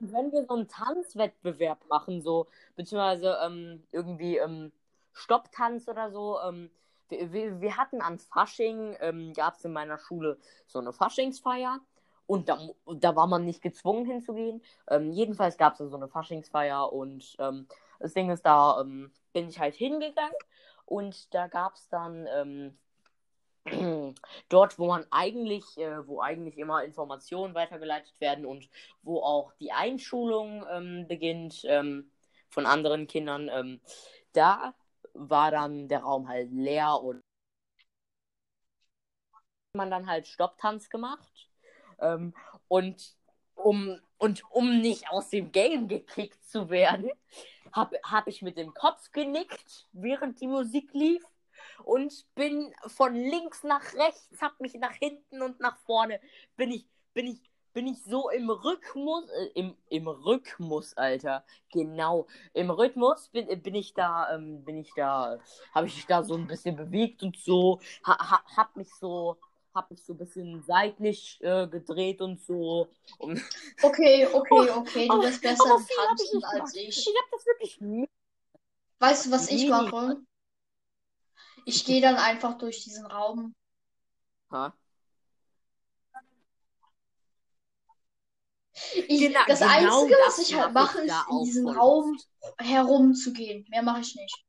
[0.00, 4.72] wenn wir so einen Tanzwettbewerb machen, so, beziehungsweise ähm, irgendwie ähm,
[5.12, 6.70] Stopptanz oder so, ähm,
[7.08, 11.80] wir, wir, wir hatten an Fasching, ähm, gab es in meiner Schule so eine Faschingsfeier.
[12.26, 14.62] Und da, da war man nicht gezwungen hinzugehen.
[14.88, 17.66] Ähm, jedenfalls gab es so eine Faschingsfeier und ähm,
[17.98, 20.32] das Ding ist, da ähm, bin ich halt hingegangen
[20.90, 22.76] und da gab es dann ähm,
[24.48, 28.68] dort, wo man eigentlich, äh, wo eigentlich immer Informationen weitergeleitet werden und
[29.02, 32.10] wo auch die Einschulung ähm, beginnt ähm,
[32.48, 33.80] von anderen Kindern, ähm,
[34.32, 34.74] da
[35.14, 37.22] war dann der Raum halt leer und
[39.74, 41.48] man dann halt Stopptanz gemacht
[42.00, 42.34] ähm,
[42.66, 43.14] und
[43.54, 47.10] um und um nicht aus dem Game gekickt zu werden,
[47.72, 51.22] habe hab ich mit dem Kopf genickt, während die Musik lief
[51.84, 56.20] und bin von links nach rechts, hab mich nach hinten und nach vorne,
[56.56, 62.26] bin ich, bin ich, bin ich so im Rhythmus, äh, im, im Rhythmus, Alter, genau,
[62.52, 65.38] im Rhythmus bin, bin ich da, ähm, bin ich da,
[65.72, 69.38] habe ich da so ein bisschen bewegt und so, ha, ha, hab mich so,
[69.74, 72.88] hab mich so ein bisschen seitlich äh, gedreht und so.
[73.18, 73.40] Und
[73.82, 75.08] Okay, okay, okay.
[75.08, 76.88] Du bist besser im ich Tanzen nicht als ich.
[76.88, 77.80] Ich hab das wirklich
[78.98, 80.20] Weißt du, was ich mache?
[81.64, 83.54] Ich gehe dann einfach durch diesen Raum.
[84.50, 84.74] Ha?
[88.94, 91.64] Ich, Genau- das genau Einzige, was das ich halt mach ich mache, ist in diesen
[91.64, 92.18] voll Raum
[92.58, 93.66] herumzugehen.
[93.68, 94.44] Mehr mache ich nicht.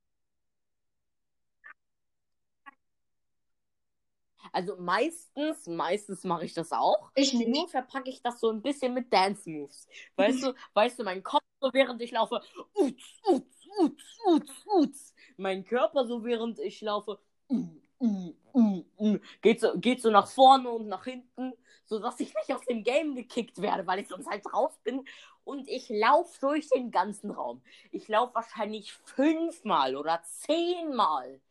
[4.51, 7.11] Also meistens, meistens mache ich das auch.
[7.15, 7.47] Ich nicht.
[7.47, 9.87] Nur verpacke ich das so ein bisschen mit Dance Moves.
[10.15, 12.41] Weißt du, weißt du, mein Kopf so während ich laufe,
[12.73, 15.15] uts, uts, uts, uts, uts.
[15.37, 19.21] Mein Körper so während ich laufe, mm, mm, mm, mm.
[19.41, 21.53] geht so, geht so nach vorne und nach hinten,
[21.85, 25.05] sodass ich nicht aus dem Game gekickt werde, weil ich sonst halt raus bin.
[25.43, 27.61] Und ich laufe durch den ganzen Raum.
[27.91, 31.41] Ich laufe wahrscheinlich fünfmal oder zehnmal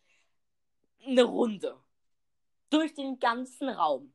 [1.05, 1.76] eine Runde.
[2.71, 4.12] Durch den ganzen Raum.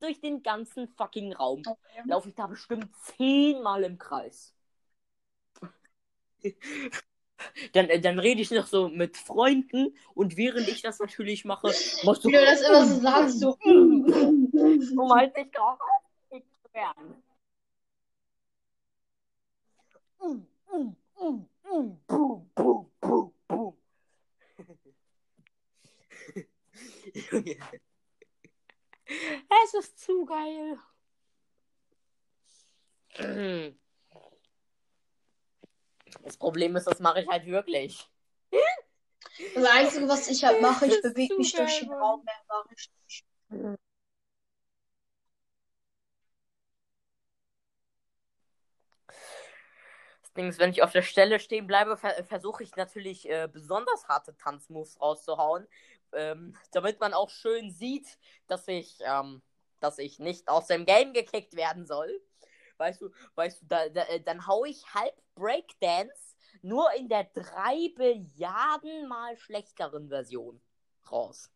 [0.00, 1.62] Durch den ganzen fucking Raum.
[1.66, 2.02] Okay.
[2.04, 4.54] Laufe ich da bestimmt zehnmal im Kreis.
[7.72, 11.68] Dann, dann rede ich noch so mit Freunden und während ich das natürlich mache,
[12.04, 12.28] machst du.
[12.28, 13.56] Wie du das immer so sagst, so.
[13.64, 15.78] Um halt nicht drauf
[16.28, 17.22] zu werden.
[20.20, 22.89] Mm, mm, mm, mm, boom, boom.
[27.14, 27.56] Junge.
[29.64, 30.78] Es ist zu geil.
[36.22, 38.08] Das Problem ist, das mache ich halt wirklich.
[39.54, 41.98] Das Einzige, was ich halt mache, ich bewege mich durch geil, den Mann.
[41.98, 42.24] Raum.
[42.24, 43.24] Mehr mache ich nicht.
[50.22, 53.48] Das Ding ist, wenn ich auf der Stelle stehen bleibe, ver versuche ich natürlich äh,
[53.52, 55.66] besonders harte Tanzmoves rauszuhauen,
[56.14, 59.42] ähm, damit man auch schön sieht, dass ich, ähm,
[59.80, 62.20] dass ich nicht aus dem Game gekickt werden soll.
[62.76, 67.24] Weißt du, weißt du, da, da, äh, dann hau ich halb Breakdance nur in der
[67.24, 70.60] drei Billiarden mal schlechteren Version
[71.10, 71.50] raus.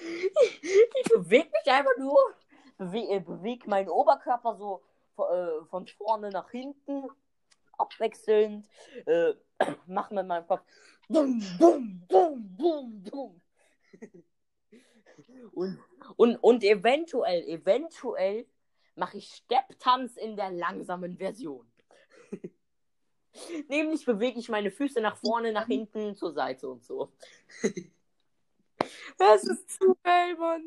[0.00, 2.18] Ich bewege mich einfach nur,
[2.76, 4.82] bewege äh, beweg meinen Oberkörper so
[5.18, 7.08] äh, von vorne nach hinten,
[7.78, 8.68] abwechselnd,
[9.06, 9.34] äh,
[9.86, 10.62] mach mit meinem Kopf
[11.08, 13.40] bum, bum, bum, bum, bum.
[15.52, 15.78] Und,
[16.16, 18.46] und, und eventuell, eventuell
[18.94, 21.70] mache ich Stepptanz in der langsamen Version.
[23.68, 27.12] Nämlich bewege ich meine Füße nach vorne, nach hinten, zur Seite und so.
[29.18, 30.62] Das ist zu geil, Mann.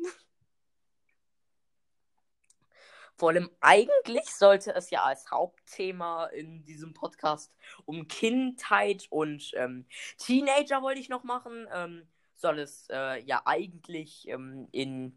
[3.16, 7.54] Vor allem eigentlich sollte es ja als Hauptthema in diesem Podcast
[7.84, 9.86] um Kindheit und ähm,
[10.18, 11.68] Teenager wollte ich noch machen.
[11.72, 15.16] Ähm, soll es äh, ja eigentlich ähm, in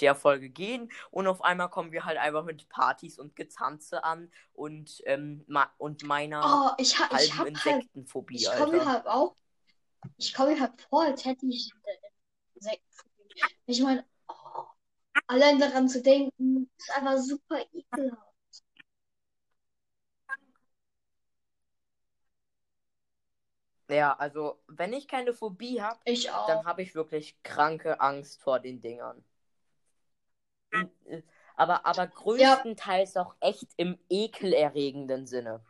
[0.00, 0.90] der Folge gehen.
[1.10, 5.44] Und auf einmal kommen wir halt einfach mit Partys und Getanze an und, ähm,
[5.78, 7.76] und meiner Oh, ich, ha ich halben halt.
[7.76, 9.34] Insektenphobie, Ich komme halt auch.
[10.16, 11.70] Ich komme halt vor, als hätte ich
[12.54, 13.42] Insektenphobie.
[13.66, 14.04] Ich meine,
[15.30, 18.30] allein daran zu denken, ist einfach super ekelhaft.
[23.88, 25.98] Ja, also wenn ich keine Phobie habe,
[26.46, 29.24] dann habe ich wirklich kranke Angst vor den Dingern.
[31.56, 35.64] Aber, aber größtenteils auch echt im ekelerregenden Sinne.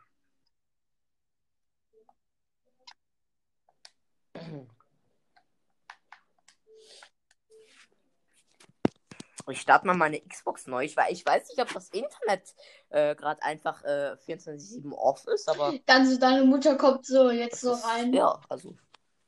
[9.49, 10.83] Ich starte mal meine Xbox neu.
[10.83, 12.53] Ich, ich weiß nicht, ob das Internet
[12.89, 15.73] äh, gerade einfach äh, 24-7 off ist, aber.
[15.85, 18.13] Dann deine Mutter kommt so jetzt so rein.
[18.13, 18.75] Ja, also.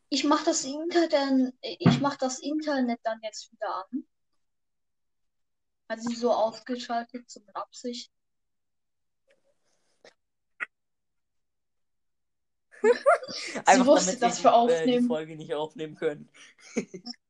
[0.09, 4.05] Ich mach das Internet, ich mach das Internet dann jetzt wieder an.
[5.89, 8.11] Hat sie so ausgeschaltet, so mit Absicht.
[13.66, 15.07] Einfach wusste, dass die, wir äh, die aufnehmen.
[15.07, 16.30] Folge nicht aufnehmen können.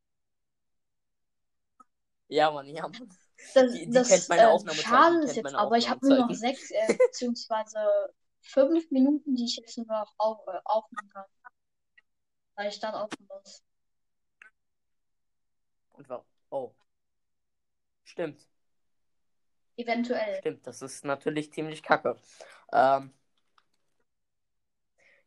[2.27, 3.09] ja, Mann, ja, Mann.
[3.53, 6.33] Das, Die- die das kennt meine äh, schade ist jetzt, aber ich habe nur noch
[6.33, 11.25] sechs, äh, beziehungsweise fünf Minuten, die ich jetzt nur noch auf, äh, aufnehmen kann.
[12.55, 13.63] Weil ich dann aufnehmen muss.
[15.93, 16.25] Und warum?
[16.49, 16.71] Oh.
[18.05, 18.47] Stimmt,
[19.75, 20.37] Eventuell.
[20.37, 20.67] stimmt.
[20.67, 22.19] Das ist natürlich ziemlich kacke.
[22.71, 23.11] Ähm,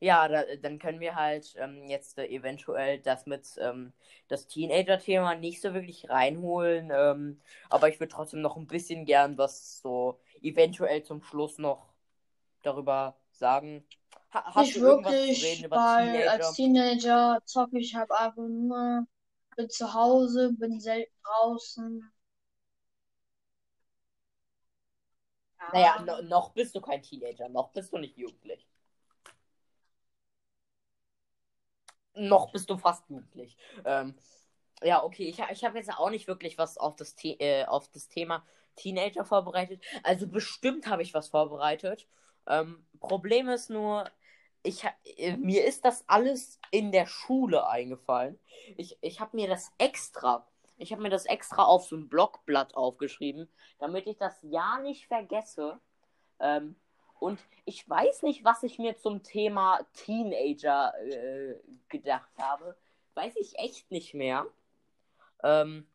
[0.00, 3.92] ja, da, dann können wir halt ähm, jetzt äh, eventuell das mit ähm,
[4.28, 6.90] das Teenager-Thema nicht so wirklich reinholen.
[6.94, 7.40] Ähm,
[7.70, 11.92] aber ich würde trotzdem noch ein bisschen gern was so eventuell zum Schluss noch
[12.62, 13.84] darüber sagen.
[14.32, 16.54] Ha hast Nicht du irgendwas zu wirklich, reden weil als Teenager?
[16.54, 19.06] Teenager zocke ich halt einfach nur,
[19.56, 22.10] bin zu Hause, bin selten draußen.
[25.70, 28.66] Naja, no, noch bist du kein Teenager, noch bist du nicht jugendlich.
[32.16, 33.56] Noch bist du fast jugendlich.
[33.84, 34.14] Ähm,
[34.82, 37.88] ja, okay, ich, ich habe jetzt auch nicht wirklich was auf das, The äh, auf
[37.88, 38.44] das Thema
[38.76, 39.82] Teenager vorbereitet.
[40.02, 42.06] Also bestimmt habe ich was vorbereitet.
[42.46, 44.10] Ähm, Problem ist nur,
[44.62, 44.84] ich,
[45.16, 48.38] äh, mir ist das alles in der Schule eingefallen.
[48.76, 50.46] Ich, ich habe mir das extra,
[50.76, 53.48] ich habe mir das extra auf so ein Blockblatt aufgeschrieben,
[53.78, 55.80] damit ich das ja nicht vergesse.
[56.38, 56.76] Ähm,
[57.18, 61.56] und ich weiß nicht, was ich mir zum Thema Teenager äh,
[61.88, 62.76] gedacht habe.
[63.14, 64.46] Weiß ich echt nicht mehr.
[65.42, 65.86] Ähm,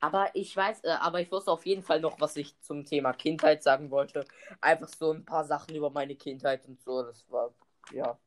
[0.00, 3.12] aber ich weiß, äh, aber ich wusste auf jeden Fall noch, was ich zum Thema
[3.12, 4.24] Kindheit sagen wollte.
[4.60, 7.02] Einfach so ein paar Sachen über meine Kindheit und so.
[7.02, 7.52] Das war,
[7.92, 8.18] ja.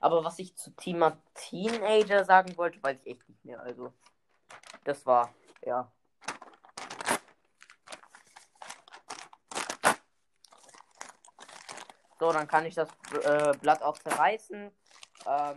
[0.00, 3.60] Aber was ich zu Thema Teenager sagen wollte, weiß ich echt nicht mehr.
[3.60, 3.92] Also,
[4.84, 5.90] das war, ja.
[12.18, 12.88] So, dann kann ich das
[13.24, 14.70] äh, Blatt auch zerreißen.
[15.26, 15.56] Ähm,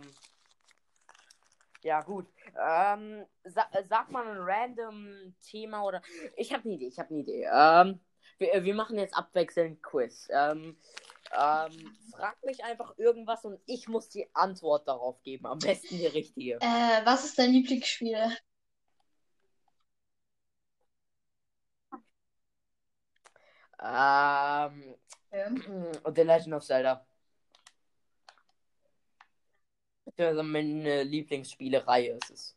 [1.82, 2.26] ja, gut.
[2.58, 6.02] Ähm, sa äh, sag mal ein random Thema oder.
[6.36, 7.48] Ich habe eine Idee, ich habe eine Idee.
[7.50, 8.00] Ähm,
[8.38, 10.28] wir, äh, wir machen jetzt abwechselnd Quiz.
[10.30, 10.76] Ähm,
[11.32, 15.46] ähm, frag mich einfach irgendwas und ich muss die Antwort darauf geben.
[15.46, 16.56] Am besten die richtige.
[16.56, 18.36] Äh, was ist dein Lieblingsspiel?
[23.82, 24.94] Ähm,
[25.32, 27.04] Ähm, The Legend of Zelda.
[30.18, 32.56] Also meine Lieblingsspielereihe ist es.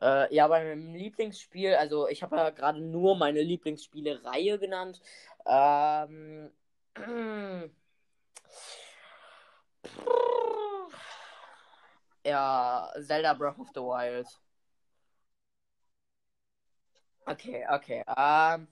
[0.00, 5.00] Äh, ja, bei meinem Lieblingsspiel, also ich habe ja gerade nur meine Lieblingsspielereihe genannt.
[5.46, 6.50] Ähm,
[12.24, 14.26] ja, Zelda Breath of the Wild.
[17.26, 18.04] Okay, okay.
[18.16, 18.68] Ähm,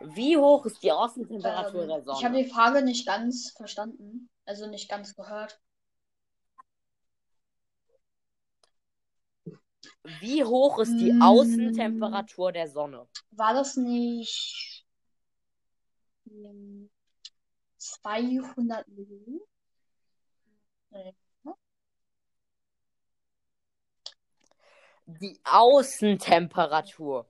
[0.00, 2.44] wie hoch ist die Außentemperatur ähm, der ich habe Sonne?
[2.44, 4.28] die Frage nicht ganz verstanden.
[4.44, 5.60] Also nicht ganz gehört.
[10.20, 11.22] Wie hoch ist die Mm.
[11.22, 13.08] Außentemperatur der Sonne?
[13.30, 14.84] War das nicht
[16.26, 16.90] ähm,
[17.78, 19.40] 200 Millionen?
[20.90, 21.14] Nee.
[25.20, 27.26] Die Außentemperatur.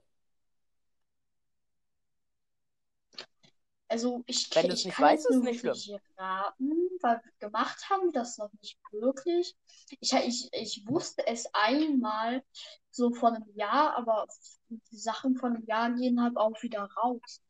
[3.88, 5.82] Also ich, Wenn ich es nicht kann weißt, nur nicht schlimm.
[6.16, 6.70] raten,
[7.02, 9.54] weil wir gemacht haben wir das noch nicht wirklich.
[10.00, 12.42] Ich, ich, ich wusste es einmal
[12.90, 14.26] so vor einem Jahr, aber
[14.70, 17.42] die Sachen von einem Jahr gehen halt auch wieder raus.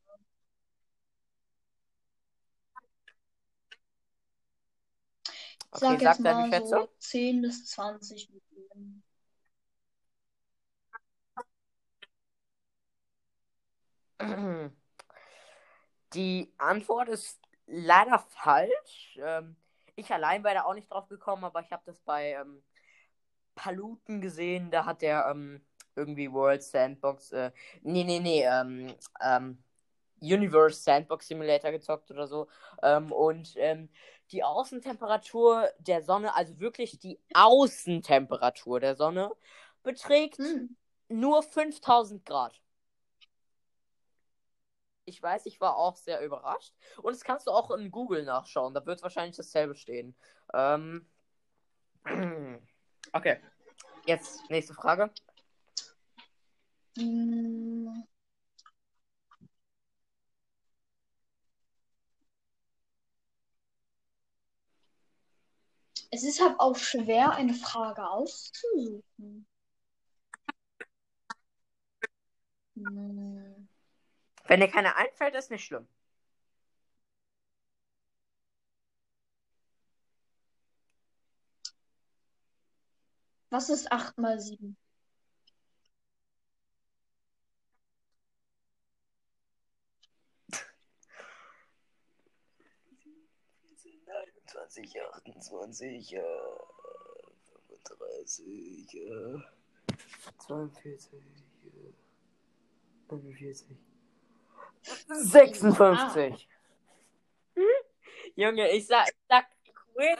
[5.72, 8.51] Ich Okay, sag jetzt mal so 10 bis 20 Millionen.
[16.14, 19.18] Die Antwort ist leider falsch.
[19.22, 19.56] Ähm,
[19.96, 22.62] ich allein wäre da auch nicht drauf gekommen, aber ich habe das bei ähm,
[23.54, 24.70] Paluten gesehen.
[24.70, 25.64] Da hat der ähm,
[25.96, 27.50] irgendwie World Sandbox, äh,
[27.82, 29.62] nee, nee, nee, ähm, ähm,
[30.20, 32.48] Universe Sandbox Simulator gezockt oder so.
[32.82, 33.88] Ähm, und ähm,
[34.30, 39.32] die Außentemperatur der Sonne, also wirklich die Außentemperatur der Sonne,
[39.82, 40.76] beträgt Hm.
[41.08, 42.61] nur 5000 Grad.
[45.12, 46.74] Ich weiß, ich war auch sehr überrascht.
[47.02, 48.74] Und das kannst du auch in Google nachschauen.
[48.74, 50.16] Da wird wahrscheinlich dasselbe stehen.
[50.54, 51.06] Ähm,
[53.12, 53.38] okay.
[54.06, 55.10] Jetzt nächste Frage.
[66.10, 69.46] Es ist halt auch schwer, eine Frage auszusuchen.
[72.76, 73.61] Hm.
[74.46, 75.86] Wenn dir keine einfällt, ist nicht schlimm.
[83.50, 84.76] Was ist 8 mal 7?
[94.06, 96.22] Einundzwanzig, 28, äh,
[97.68, 99.38] 35, äh,
[100.38, 101.92] 42, äh,
[103.08, 103.76] 41,
[104.82, 106.48] 56.
[108.34, 109.46] Junge, ich sag, ich sag
[109.94, 110.18] Quiz.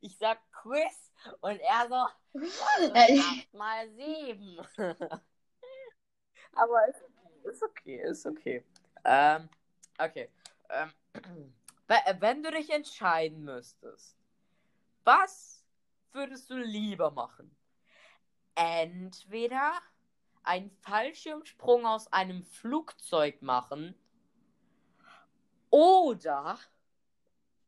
[0.00, 1.12] Ich sag Quiz.
[1.40, 2.06] Und er so,
[2.94, 4.60] 8 mal 7.
[6.52, 7.02] Aber ist,
[7.44, 8.64] ist okay, ist okay.
[9.04, 9.48] Ähm,
[9.98, 10.28] okay.
[10.70, 10.92] Ähm,
[11.88, 14.16] we- wenn du dich entscheiden müsstest,
[15.04, 15.64] was
[16.12, 17.54] würdest du lieber machen?
[18.54, 19.72] Entweder
[20.48, 23.94] einen Fallschirmsprung aus einem Flugzeug machen
[25.70, 26.58] oder,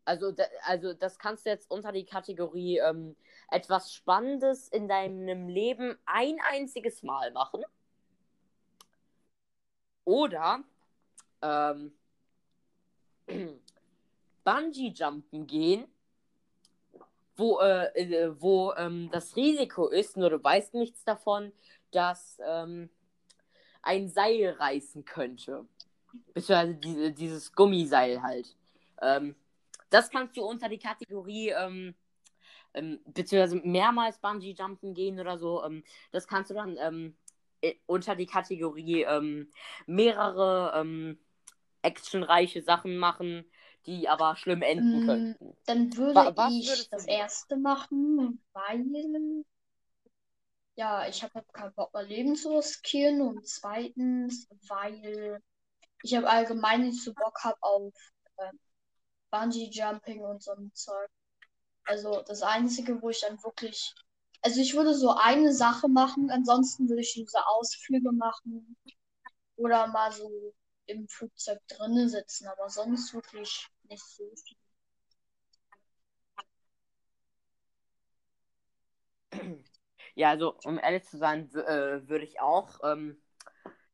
[0.05, 3.17] also, also das kannst du jetzt unter die Kategorie ähm,
[3.51, 7.63] etwas Spannendes in deinem Leben ein einziges Mal machen.
[10.05, 10.65] Oder
[11.43, 11.93] ähm,
[14.45, 15.87] Bungee-Jumpen gehen,
[17.37, 21.53] wo, äh, äh, wo ähm, das Risiko ist, nur du weißt nichts davon,
[21.93, 22.91] dass ähm,
[23.83, 25.67] ein Seil reißen könnte.
[26.35, 28.57] Beziehungsweise diese, dieses Gummiseil halt.
[29.03, 29.35] Ähm,
[29.91, 31.95] das kannst du unter die Kategorie, ähm,
[32.75, 35.65] ähm, beziehungsweise mehrmals Bungee-Jumpen gehen oder so.
[35.65, 37.17] Ähm, das kannst du dann ähm,
[37.63, 39.51] äh, unter die Kategorie ähm,
[39.87, 41.19] mehrere ähm,
[41.83, 43.45] actionreiche Sachen machen,
[43.87, 45.57] die aber schlimm enden Mm, könnten.
[45.67, 48.85] Dann würde Wa- was ich das erste machen, weil
[50.77, 55.41] ja, ich habe halt keinen Bock, mein Leben zu riskieren und zweitens, weil
[56.03, 57.95] ich habe allgemein nicht so Bock hab auf
[58.39, 58.61] ähm,
[59.31, 61.11] Bungee Jumping und so ein Zeug.
[61.85, 63.95] Also das Einzige, wo ich dann wirklich,
[64.43, 68.77] also ich würde so eine Sache machen, ansonsten würde ich diese Ausflüge machen
[69.57, 70.55] oder mal so
[70.87, 74.57] im Flugzeug drinnen sitzen, aber sonst wirklich nicht so viel.
[80.21, 83.19] Ja, also um ehrlich zu sein, äh, würde ich auch ähm,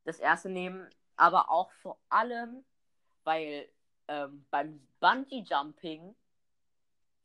[0.04, 2.64] das erste nehmen, aber auch vor allem,
[3.22, 3.68] weil
[4.08, 6.16] ähm, beim Bungee Jumping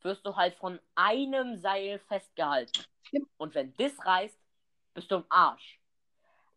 [0.02, 2.84] wirst du halt von einem Seil festgehalten.
[3.38, 4.38] Und wenn das reißt,
[4.94, 5.80] bist du im Arsch.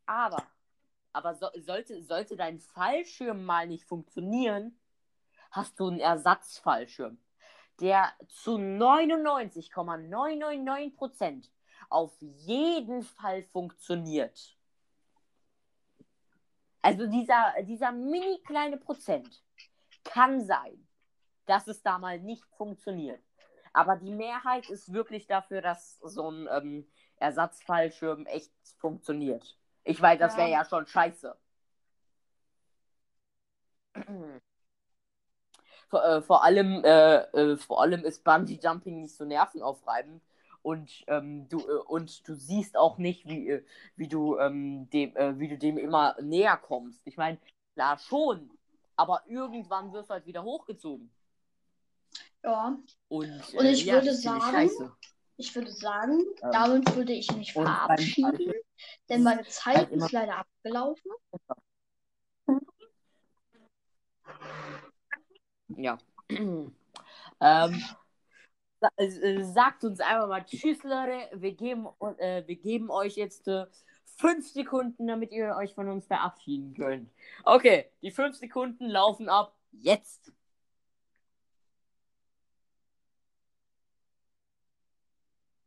[0.06, 0.46] Aber,
[1.14, 4.80] aber so, sollte, sollte dein Fallschirm mal nicht funktionieren,
[5.50, 7.18] hast du einen Ersatzfallschirm,
[7.80, 11.50] der zu 99,999%
[11.96, 14.58] auf jeden Fall funktioniert.
[16.82, 19.42] Also dieser, dieser mini kleine Prozent
[20.04, 20.86] kann sein,
[21.46, 23.24] dass es da mal nicht funktioniert.
[23.72, 29.58] Aber die Mehrheit ist wirklich dafür, dass so ein ähm, Ersatzfallschirm echt funktioniert.
[29.86, 30.40] Ich weiß, das Ja.
[30.40, 31.36] wäre ja schon scheiße.
[35.88, 40.22] Vor, äh, vor, allem, äh, äh, vor allem ist Bungee Jumping nicht so nervenaufreibend
[40.66, 43.66] und ähm, du äh, und du siehst auch nicht, wie, äh,
[43.96, 47.06] wie du ähm, dem, äh, wie du dem immer näher kommst.
[47.06, 47.38] Ich meine,
[47.76, 48.50] klar schon,
[48.96, 51.12] aber irgendwann wirst du halt wieder hochgezogen.
[52.44, 52.78] Ja,
[53.10, 54.72] Und, Und äh, ich ja, würde sagen,
[55.38, 58.54] ich würde sagen, Ähm, damit würde ich mich verabschieden,
[59.08, 61.12] denn meine halt Zeit immer- ist leider abgelaufen.
[65.78, 65.98] Ja.
[66.30, 66.74] ähm,
[67.40, 67.70] äh,
[69.42, 71.30] sagt uns einfach mal Tschüss, Leute.
[71.34, 71.88] Wir geben,
[72.18, 73.66] äh, wir geben euch jetzt äh,
[74.18, 77.10] fünf Sekunden, damit ihr euch von uns verabschieden könnt.
[77.44, 80.32] Okay, die fünf Sekunden laufen ab jetzt.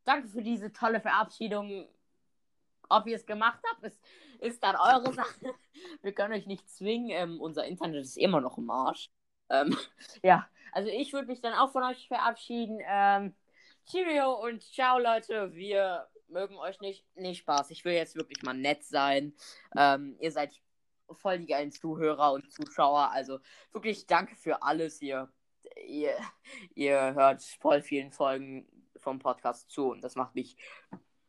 [0.05, 1.87] Danke für diese tolle Verabschiedung.
[2.89, 4.01] Ob ihr es gemacht habt, ist,
[4.41, 5.55] ist dann eure Sache.
[6.03, 7.11] Wir können euch nicht zwingen.
[7.11, 9.11] Ähm, unser Internet ist immer noch im Arsch.
[9.51, 9.77] Ähm,
[10.23, 12.81] ja, also ich würde mich dann auch von euch verabschieden.
[12.87, 13.35] Ähm,
[13.91, 15.55] Cheerio und ciao, Leute.
[15.55, 17.05] Wir mögen euch nicht.
[17.15, 17.71] Nee, Spaß.
[17.71, 19.35] Ich will jetzt wirklich mal nett sein.
[19.77, 20.61] Ähm, ihr seid
[21.11, 23.11] voll die geilen Zuhörer und Zuschauer.
[23.13, 23.41] Also
[23.73, 25.01] wirklich danke für alles.
[25.01, 25.33] Ihr,
[25.87, 26.17] ihr,
[26.75, 28.69] ihr hört voll vielen Folgen
[28.99, 30.57] vom Podcast zu und das macht mich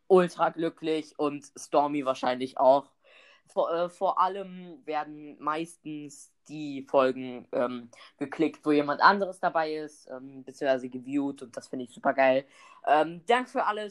[0.08, 2.92] ultra glücklich und Stormy wahrscheinlich auch.
[3.52, 10.10] Vor, äh, vor allem werden meistens die Folgen ähm, geklickt, wo jemand anderes dabei ist,
[10.10, 12.46] ähm, beziehungsweise geviewt und das finde ich super geil.
[12.88, 13.88] Ähm, danke für alles.